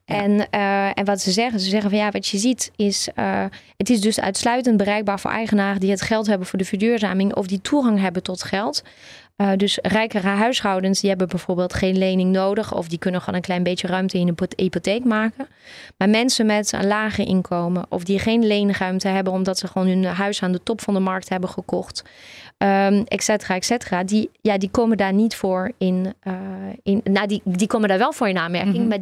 [0.05, 3.45] En, uh, en wat ze zeggen, ze zeggen van ja, wat je ziet is, uh,
[3.77, 7.47] het is dus uitsluitend bereikbaar voor eigenaren die het geld hebben voor de verduurzaming of
[7.47, 8.83] die toegang hebben tot geld.
[9.37, 13.41] Uh, dus rijkere huishoudens die hebben bijvoorbeeld geen lening nodig of die kunnen gewoon een
[13.41, 15.47] klein beetje ruimte in een hypotheek maken.
[15.97, 20.05] Maar mensen met een lage inkomen of die geen leenruimte hebben omdat ze gewoon hun
[20.05, 22.03] huis aan de top van de markt hebben gekocht,
[22.59, 26.35] um, et cetera, et cetera, die, ja, die komen daar niet voor in, uh,
[26.83, 28.89] in nou die, die komen daar wel voor in aanmerking, mm -hmm.
[28.89, 28.99] maar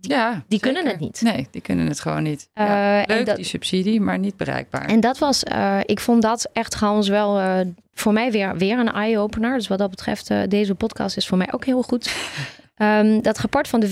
[0.00, 1.20] die, ja, die kunnen het niet.
[1.22, 2.48] Nee, die kunnen het gewoon niet.
[2.54, 4.84] Ja, uh, leuk, dat, die subsidie, maar niet bereikbaar.
[4.84, 7.60] En dat was, uh, ik vond dat echt trouwens wel uh,
[7.94, 9.56] voor mij weer, weer een eye-opener.
[9.56, 12.12] Dus wat dat betreft, deze podcast is voor mij ook heel goed.
[12.78, 13.88] Um, dat rapport van de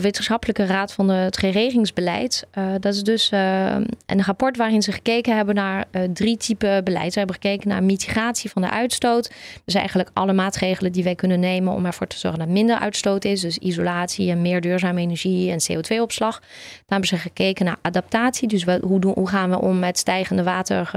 [0.00, 3.74] Wetenschappelijke Raad van het Regeringsbeleid, uh, dat is dus uh,
[4.06, 7.12] een rapport waarin ze gekeken hebben naar uh, drie typen beleid.
[7.12, 9.32] Ze hebben gekeken naar mitigatie van de uitstoot.
[9.64, 13.24] Dus eigenlijk alle maatregelen die wij kunnen nemen om ervoor te zorgen dat minder uitstoot
[13.24, 13.40] is.
[13.40, 16.38] Dus isolatie en meer duurzame energie en CO2-opslag.
[16.40, 16.48] Dan
[16.86, 18.48] hebben ze gekeken naar adaptatie.
[18.48, 20.90] Dus hoe, hoe gaan we om met stijgende water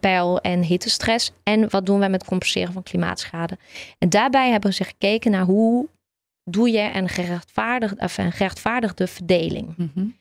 [0.00, 1.32] peil en hittestress.
[1.42, 3.58] En wat doen wij met compenseren van klimaatschade.
[3.98, 5.88] En daarbij hebben ze gekeken naar hoe
[6.44, 9.74] doe je een gerechtvaardigde, of een gerechtvaardigde verdeling.
[9.76, 10.16] Mm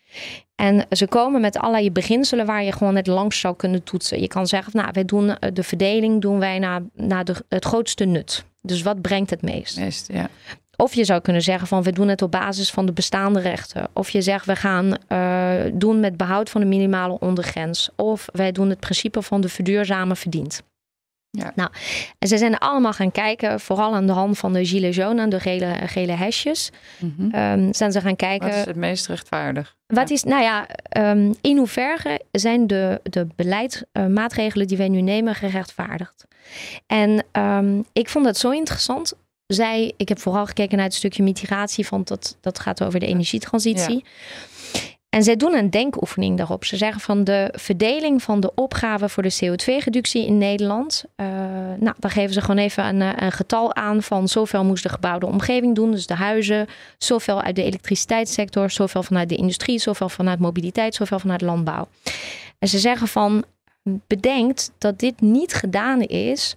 [0.56, 4.22] En ze komen met allerlei beginselen waar je gewoon het langs zou kunnen toetsen.
[4.22, 7.66] Je kan zeggen, nou, wij doen eh, de verdeling doen wij naar, naar de, het
[7.66, 8.46] grootste nut.
[8.62, 9.78] Dus wat brengt het meest?
[9.78, 10.30] meest ja.
[10.82, 13.88] Of je zou kunnen zeggen van we doen het op basis van de bestaande rechten.
[13.94, 17.90] Of je zegt we gaan uh, doen met behoud van de minimale ondergrens.
[17.96, 20.64] Of wij doen het principe van de verduurzame verdient.
[21.30, 21.52] Ja.
[21.56, 21.70] Nou,
[22.20, 25.40] en ze zijn allemaal gaan kijken, vooral aan de hand van de gilets jaunes, de
[25.40, 26.70] gele, gele hesjes.
[27.00, 28.48] Mm zijn ze gaan kijken.
[28.48, 29.76] Wat is het meest rechtvaardig?
[29.88, 30.68] Wat is, nou ja,
[30.98, 36.26] um, in hoeverre zijn de, de beleidsmaatregelen die wij nu nemen gerechtvaardigd?
[36.88, 39.14] En um, ik vond dat zo interessant.
[39.54, 43.06] Zij, ik heb vooral gekeken naar het stukje mitigatie, want dat, dat gaat over de
[43.06, 44.04] energietransitie.
[45.10, 46.66] En zij doen een denkoefening daarop.
[46.66, 51.04] Ze zeggen van de verdeling van de opgave voor de CO2-reductie in Nederland.
[51.16, 51.28] Uh,
[51.80, 54.90] nou, dan geven ze gewoon even een, eh, een, getal aan van zoveel moest de
[54.90, 55.92] gebouwde omgeving doen.
[55.92, 61.20] Dus de huizen, zoveel uit de elektriciteitssector, zoveel vanuit de industrie, zoveel vanuit mobiliteit, zoveel
[61.20, 61.88] vanuit landbouw.
[62.60, 63.44] En ze zeggen van
[64.08, 66.56] bedenkt dat dit niet gedaan is.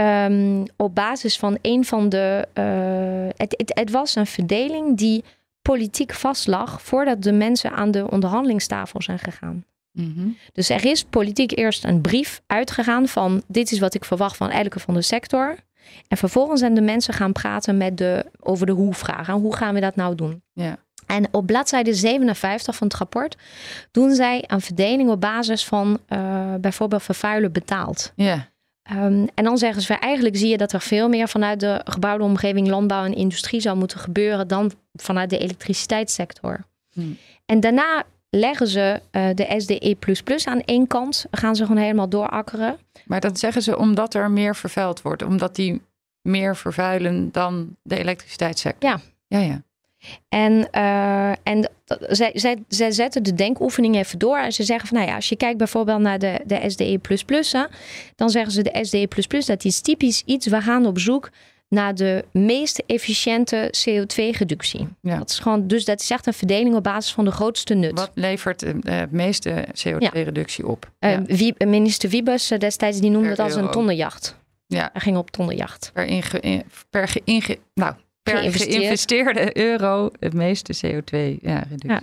[0.00, 2.48] Um, op basis van een van de.
[2.54, 5.24] Uh, het, het, het was een verdeling die
[5.62, 9.64] politiek vastlag voordat de mensen aan de onderhandelingstafel zijn gegaan.
[9.92, 10.28] Mhm.
[10.52, 14.50] Dus er is politiek eerst een brief uitgegaan van dit is wat ik verwacht van
[14.50, 15.56] elke van de sector.
[16.08, 19.34] En vervolgens zijn de mensen gaan praten met de, over de hoe-vragen.
[19.34, 20.42] Hoe gaan we dat nou doen?
[20.52, 20.78] Ja.
[21.06, 23.36] En op bladzijde 57 van het rapport
[23.90, 28.12] doen zij een verdeling op basis van uh, bijvoorbeeld vervuilen betaald.
[28.16, 28.49] Ja.
[28.92, 32.24] Um, en dan zeggen ze, eigenlijk zie je dat er veel meer vanuit de gebouwde
[32.24, 36.64] omgeving, landbouw en industrie zou moeten gebeuren dan vanuit de elektriciteitssector.
[36.92, 37.16] Hmm.
[37.46, 42.78] En daarna leggen ze uh, de SDE aan één kant, gaan ze gewoon helemaal doorakkeren.
[43.06, 45.82] Maar dat zeggen ze omdat er meer vervuild wordt, omdat die
[46.22, 48.90] meer vervuilen dan de elektriciteitssector.
[48.90, 49.00] Ja.
[49.26, 49.62] Ja, ja.
[50.28, 51.70] En, uh, en
[52.08, 54.38] zij, zij, zij zetten de denkoefening even door.
[54.38, 56.98] En ze zeggen van, nou ja, als je kijkt bijvoorbeeld naar de, de SDE++,
[58.16, 59.08] dan zeggen ze de SDE++,
[59.46, 61.30] dat is typisch iets, we gaan op zoek
[61.70, 64.88] naar de meest efficiënte CO2-reductie.
[65.00, 65.18] Ja.
[65.18, 67.98] Dat is gewoon, dus dat is echt een verdeling op basis van de grootste nut.
[67.98, 70.90] Wat levert de meeste CO2-reductie op?
[71.00, 71.66] Uh, ja.
[71.66, 74.38] Minister Wiebes destijds die noemde het als een tonnenjacht.
[74.66, 74.90] Ja.
[74.92, 75.90] Hij ging op tonnenjacht.
[75.94, 81.90] Per, inge, per geinge, nou, per geïnvesteerde euro het meeste CO2 ja, reductie.
[81.90, 82.02] Ja.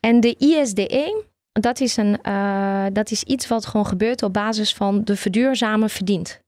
[0.00, 4.74] En de ISDE, dat is, een, uh, dat is iets wat gewoon gebeurt op basis
[4.74, 6.40] van de verduurzamen verdient.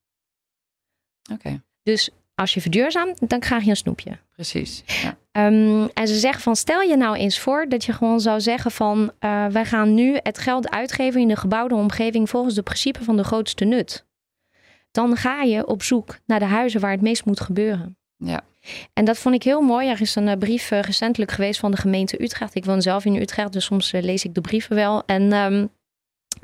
[1.33, 1.63] Oké.
[1.83, 4.19] Dus als je verduurzaamt, dan krijg je een snoepje.
[4.35, 4.83] Precies.
[4.87, 5.47] Ja.
[5.47, 8.71] Um, en ze zeggen van stel je nou eens voor dat je gewoon zou zeggen
[8.71, 13.05] van uh, wij gaan nu het geld uitgeven in de gebouwde omgeving volgens de principe
[13.05, 14.07] van de grootste nut.
[14.91, 17.99] Dan ga je op zoek naar de huizen waar het meest moet gebeuren.
[18.25, 18.41] Ja.
[18.93, 19.89] En dat vond ik heel mooi.
[19.89, 22.55] Er is een eh, brief uh, recentelijk geweest van de gemeente Utrecht.
[22.55, 25.03] Ik woon zelf in Utrecht, dus soms uh, lees ik de brieven wel.
[25.07, 25.69] En um,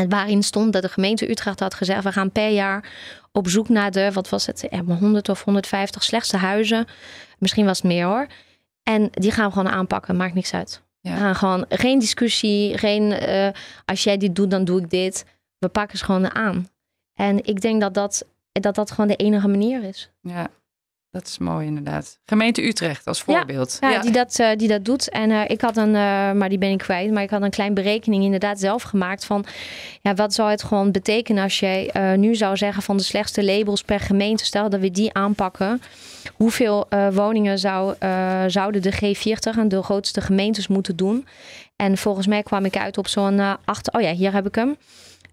[0.08, 2.90] waarin stond dat de gemeente Utrecht had gezegd: we gaan per jaar
[3.32, 6.86] op zoek naar de, wat was het, 100 of 150 slechtste huizen.
[7.38, 8.26] Misschien was het meer hoor.
[8.82, 10.82] En die gaan we gewoon aanpakken, maakt niks uit.
[11.00, 11.14] Ja.
[11.14, 13.14] We gaan gewoon geen discussie, geen
[13.84, 15.24] als jij dit doet, dan doe ik dit.
[15.58, 16.68] We pakken ze gewoon aan.
[17.14, 20.10] En ik denk dat dat, dat, dat gewoon de enige manier is.
[20.20, 20.50] Ja.
[21.10, 22.18] Dat is mooi inderdaad.
[22.24, 23.76] Gemeente Utrecht als voorbeeld.
[23.80, 25.08] Ja, ja, Die, dat, uh, die dat doet.
[25.08, 27.50] En uh, ik had een, uh, maar die ben ik kwijt, maar ik had een
[27.50, 29.44] klein berekening inderdaad zelf gemaakt van
[30.02, 33.82] ja, wat zou het gewoon betekenen als jij nu zou zeggen van de slechtste labels
[33.82, 35.82] per gemeente, stel dat we die aanpakken.
[36.34, 37.94] Hoeveel woningen zou,
[38.46, 41.26] zouden de G40 en de grootste gemeentes moeten doen?
[41.76, 43.92] En volgens mij kwam ik uit op zo'n acht.
[43.92, 44.76] Oh ja, hier heb ik hem.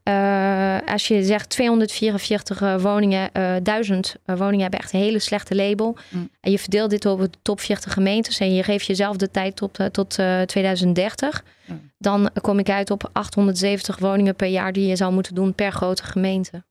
[0.08, 5.56] Uh, als je zegt 244 uh, woningen, uh, 1000 woningen hebben echt een hele slechte
[5.56, 5.98] label.
[6.10, 6.30] Mm.
[6.40, 9.56] En je verdeelt dit over de top 40 gemeentes en je geeft jezelf de tijd
[9.56, 11.44] tot, tot 2030.
[11.66, 11.92] Mm.
[11.98, 15.72] Dan kom ik uit op 870 woningen per jaar die je zou moeten doen per
[15.72, 16.64] grote gemeente.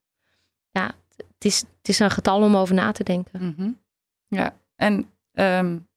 [0.70, 3.42] Ja, het is, het is een getal om over na te denken.
[3.42, 3.78] Mm -hmm.
[4.28, 5.88] Ja, en um,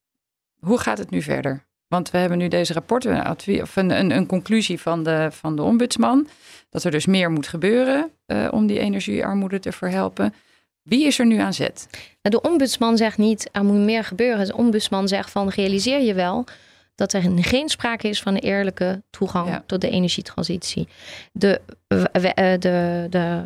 [0.59, 1.67] hoe gaat het nu verder?
[1.87, 3.29] Want we hebben nu deze rapporten,
[3.61, 6.27] of een, een, een, conclusie van de, van de ombudsman.
[6.69, 10.33] Dat er dus meer moet gebeuren uh, om die energiearmoede te verhelpen.
[10.81, 11.87] Wie is er nu aan zet?
[12.21, 14.45] Nou, de ombudsman zegt niet er moet meer gebeuren.
[14.45, 16.45] De ombudsman zegt van realiseer je wel
[16.95, 20.87] dat er geen sprake is van een eerlijke toegang tot de energietransitie.
[21.31, 23.41] De, eh, de, de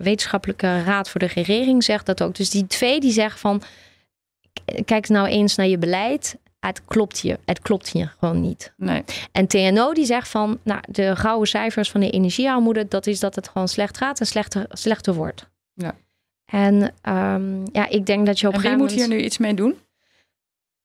[0.00, 2.34] wetenschappelijke raad voor de regering zegt dat ook.
[2.34, 3.62] Dus die twee die zeggen van
[4.84, 6.36] kijk nou eens naar je beleid
[6.66, 7.38] het klopt hier.
[7.44, 8.72] Het klopt hier gewoon niet.
[8.76, 9.04] Nee.
[9.32, 13.34] En TNO die zegt van, nou, de gouden cijfers van de energiearmoede, dat is dat
[13.34, 15.48] het gewoon slecht gaat en slechter, slechter wordt.
[15.74, 15.94] Ja.
[16.46, 16.74] En
[17.08, 19.74] um, ja, ik denk dat je op en wie moet hier nu iets mee doen?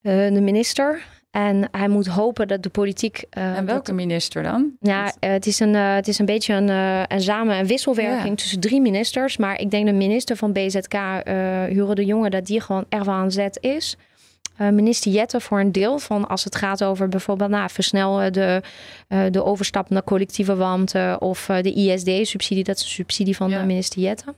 [0.01, 1.03] Uh, de minister.
[1.31, 3.23] En hij moet hopen dat de politiek.
[3.37, 4.71] Uh, en welke minister dan?
[4.79, 6.67] Ja, uh, het, is een, uh, het is een beetje een,
[7.13, 9.37] een samen een wisselwerking tussen drie ministers.
[9.37, 13.13] Maar ik denk de minister van BZK, Hure de Jonge, dat die gewoon er wel
[13.13, 13.97] aan zet is.
[14.55, 18.61] Eh, minister Jette voor een deel van als het gaat over bijvoorbeeld nou, versnel de,
[19.09, 23.63] uh, de overstap naar collectieve warmte of de ISD-subsidie, dat is een subsidie van ja.
[23.63, 24.35] minister Jette.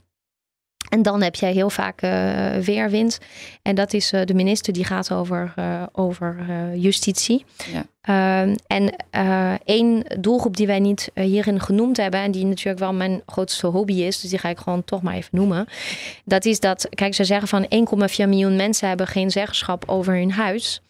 [0.94, 2.12] En dan heb jij heel vaak uh,
[2.58, 3.20] weerwind.
[3.62, 7.46] En dat is uh, de minister die gaat over, uh, over justitie.
[7.72, 7.86] Ja.
[8.02, 8.96] Ehm, en
[9.66, 13.94] één doelgroep die wij niet hierin genoemd hebben, en die natuurlijk wel mijn grootste hobby
[13.94, 15.68] is, dus die ga ik gewoon toch maar even noemen.
[16.26, 20.32] Dat is dat, kijk, ze zeggen van 1,4 miljoen mensen hebben geen zeggenschap over hun
[20.32, 20.82] huis.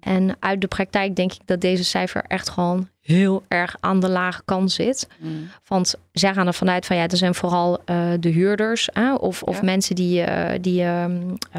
[0.00, 4.08] En uit de praktijk denk ik dat deze cijfer echt gewoon heel erg aan de
[4.08, 5.08] lage kant zit.
[5.18, 5.48] Mm.
[5.66, 8.88] Want zij gaan er vanuit van ja, er zijn vooral uh, de huurders
[9.18, 11.04] of, of mensen die, uh, die uh,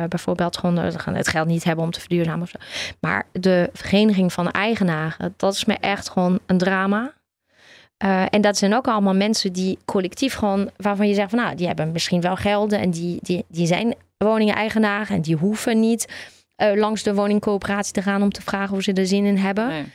[0.10, 0.78] bijvoorbeeld gewoon
[1.16, 2.42] het geld niet hebben om te verduurzamen.
[2.42, 2.58] Of zo.
[3.00, 7.14] Maar de vereniging van eigenaren, dat is me echt gewoon een drama.
[8.30, 11.68] en dat zijn ook allemaal mensen die collectief gewoon, waarvan je zegt van nou, die
[11.68, 16.08] hebben misschien wel gelden en die, die, die zijn woningen-eigenaar en die hoeven niet
[16.76, 19.68] langs de woningcoöperatie te gaan om te vragen of ze er zin in hebben.
[19.68, 19.86] Nee.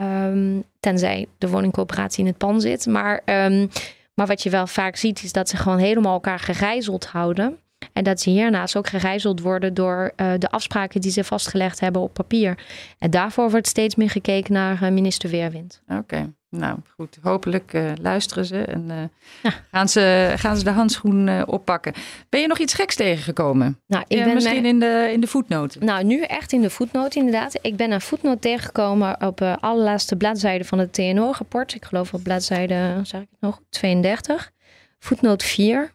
[0.00, 2.86] Um, tenzij de woningcoöperatie in het pan zit.
[2.86, 3.70] Maar, um,
[4.14, 7.58] maar wat je wel vaak ziet, is dat ze gewoon helemaal elkaar gegijzeld houden.
[7.92, 12.02] En dat ze hiernaast ook gegijzeld worden door uh, de afspraken die ze vastgelegd hebben
[12.02, 12.58] op papier.
[12.98, 15.82] En daarvoor wordt steeds meer gekeken naar uh, minister Weerwind.
[15.88, 16.32] Oké.
[16.48, 19.10] Nou goed, hopelijk uh, luisteren ze en
[19.42, 19.50] ja.
[19.70, 21.92] gaan, ze, gaan ze de handschoen oppakken.
[22.28, 23.80] Ben je nog iets geks tegengekomen?
[23.86, 25.84] Nou, ik ben misschien in de, in de voetnoten.
[25.84, 27.58] Nou, nu echt in de voetnoten inderdaad.
[27.60, 31.74] Ik ben een voetnoot tegengekomen op de allerlaatste bladzijde van het TNO-rapport.
[31.74, 34.52] Ik geloof op bladzijde, zeg ik het nog, 32.
[34.98, 35.92] Voetnoot 4.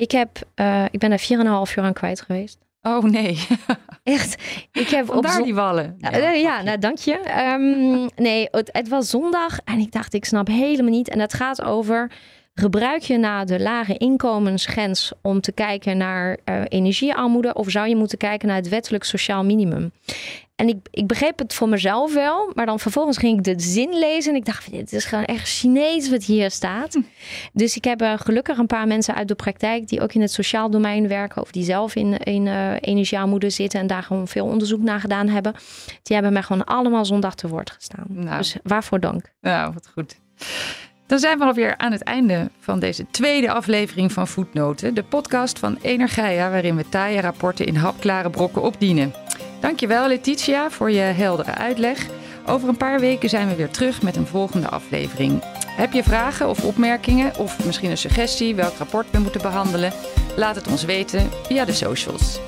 [0.00, 0.38] Ik, heb,
[0.90, 2.58] ik ben er 4,5 uur aan kwijt geweest.
[2.82, 3.46] Oh nee.
[4.02, 4.42] Echt.
[4.72, 5.96] Ik heb Vandaar op die wallen.
[5.98, 7.20] Ja, uh, ja nou dank je.
[7.52, 11.08] Um, nee, het, het, was zondag en ik dacht, ik snap helemaal niet.
[11.08, 12.10] En het gaat over,
[12.60, 17.96] gebruik je na de lage inkomensgrens om te kijken naar uh, energiearmoede of zou je
[17.96, 19.92] moeten kijken naar het wettelijk sociaal minimum?
[20.60, 23.98] En ik, ik begreep het voor mezelf wel, maar dan vervolgens ging ik de zin
[23.98, 26.94] lezen en ik dacht, dit is gewoon echt Chinees wat hier staat.
[26.94, 27.00] Hm.
[27.52, 30.32] Dus ik heb uh, gelukkig een paar mensen uit de praktijk die ook in het
[30.32, 34.46] sociaal domein werken of die zelf in, in uh, energiearmoede zitten en daar gewoon veel
[34.46, 35.54] onderzoek naar gedaan hebben.
[36.02, 38.06] Die hebben mij gewoon allemaal zondag te woord gestaan.
[38.08, 38.36] Nou.
[38.36, 39.32] Dus waarvoor dank.
[39.40, 40.20] Nou, wat goed.
[41.10, 45.58] Dan zijn we alweer aan het einde van deze tweede aflevering van Voetnoten, de podcast
[45.58, 49.12] van Energia, waarin we taaie rapporten in hapklare brokken opdienen.
[49.60, 52.06] Dankjewel Letitia voor je heldere uitleg.
[52.46, 55.42] Over een paar weken zijn we weer terug met een volgende aflevering.
[55.66, 59.92] Heb je vragen of opmerkingen of misschien een suggestie welk rapport we moeten behandelen?
[60.36, 62.40] Laat het ons weten via de socials.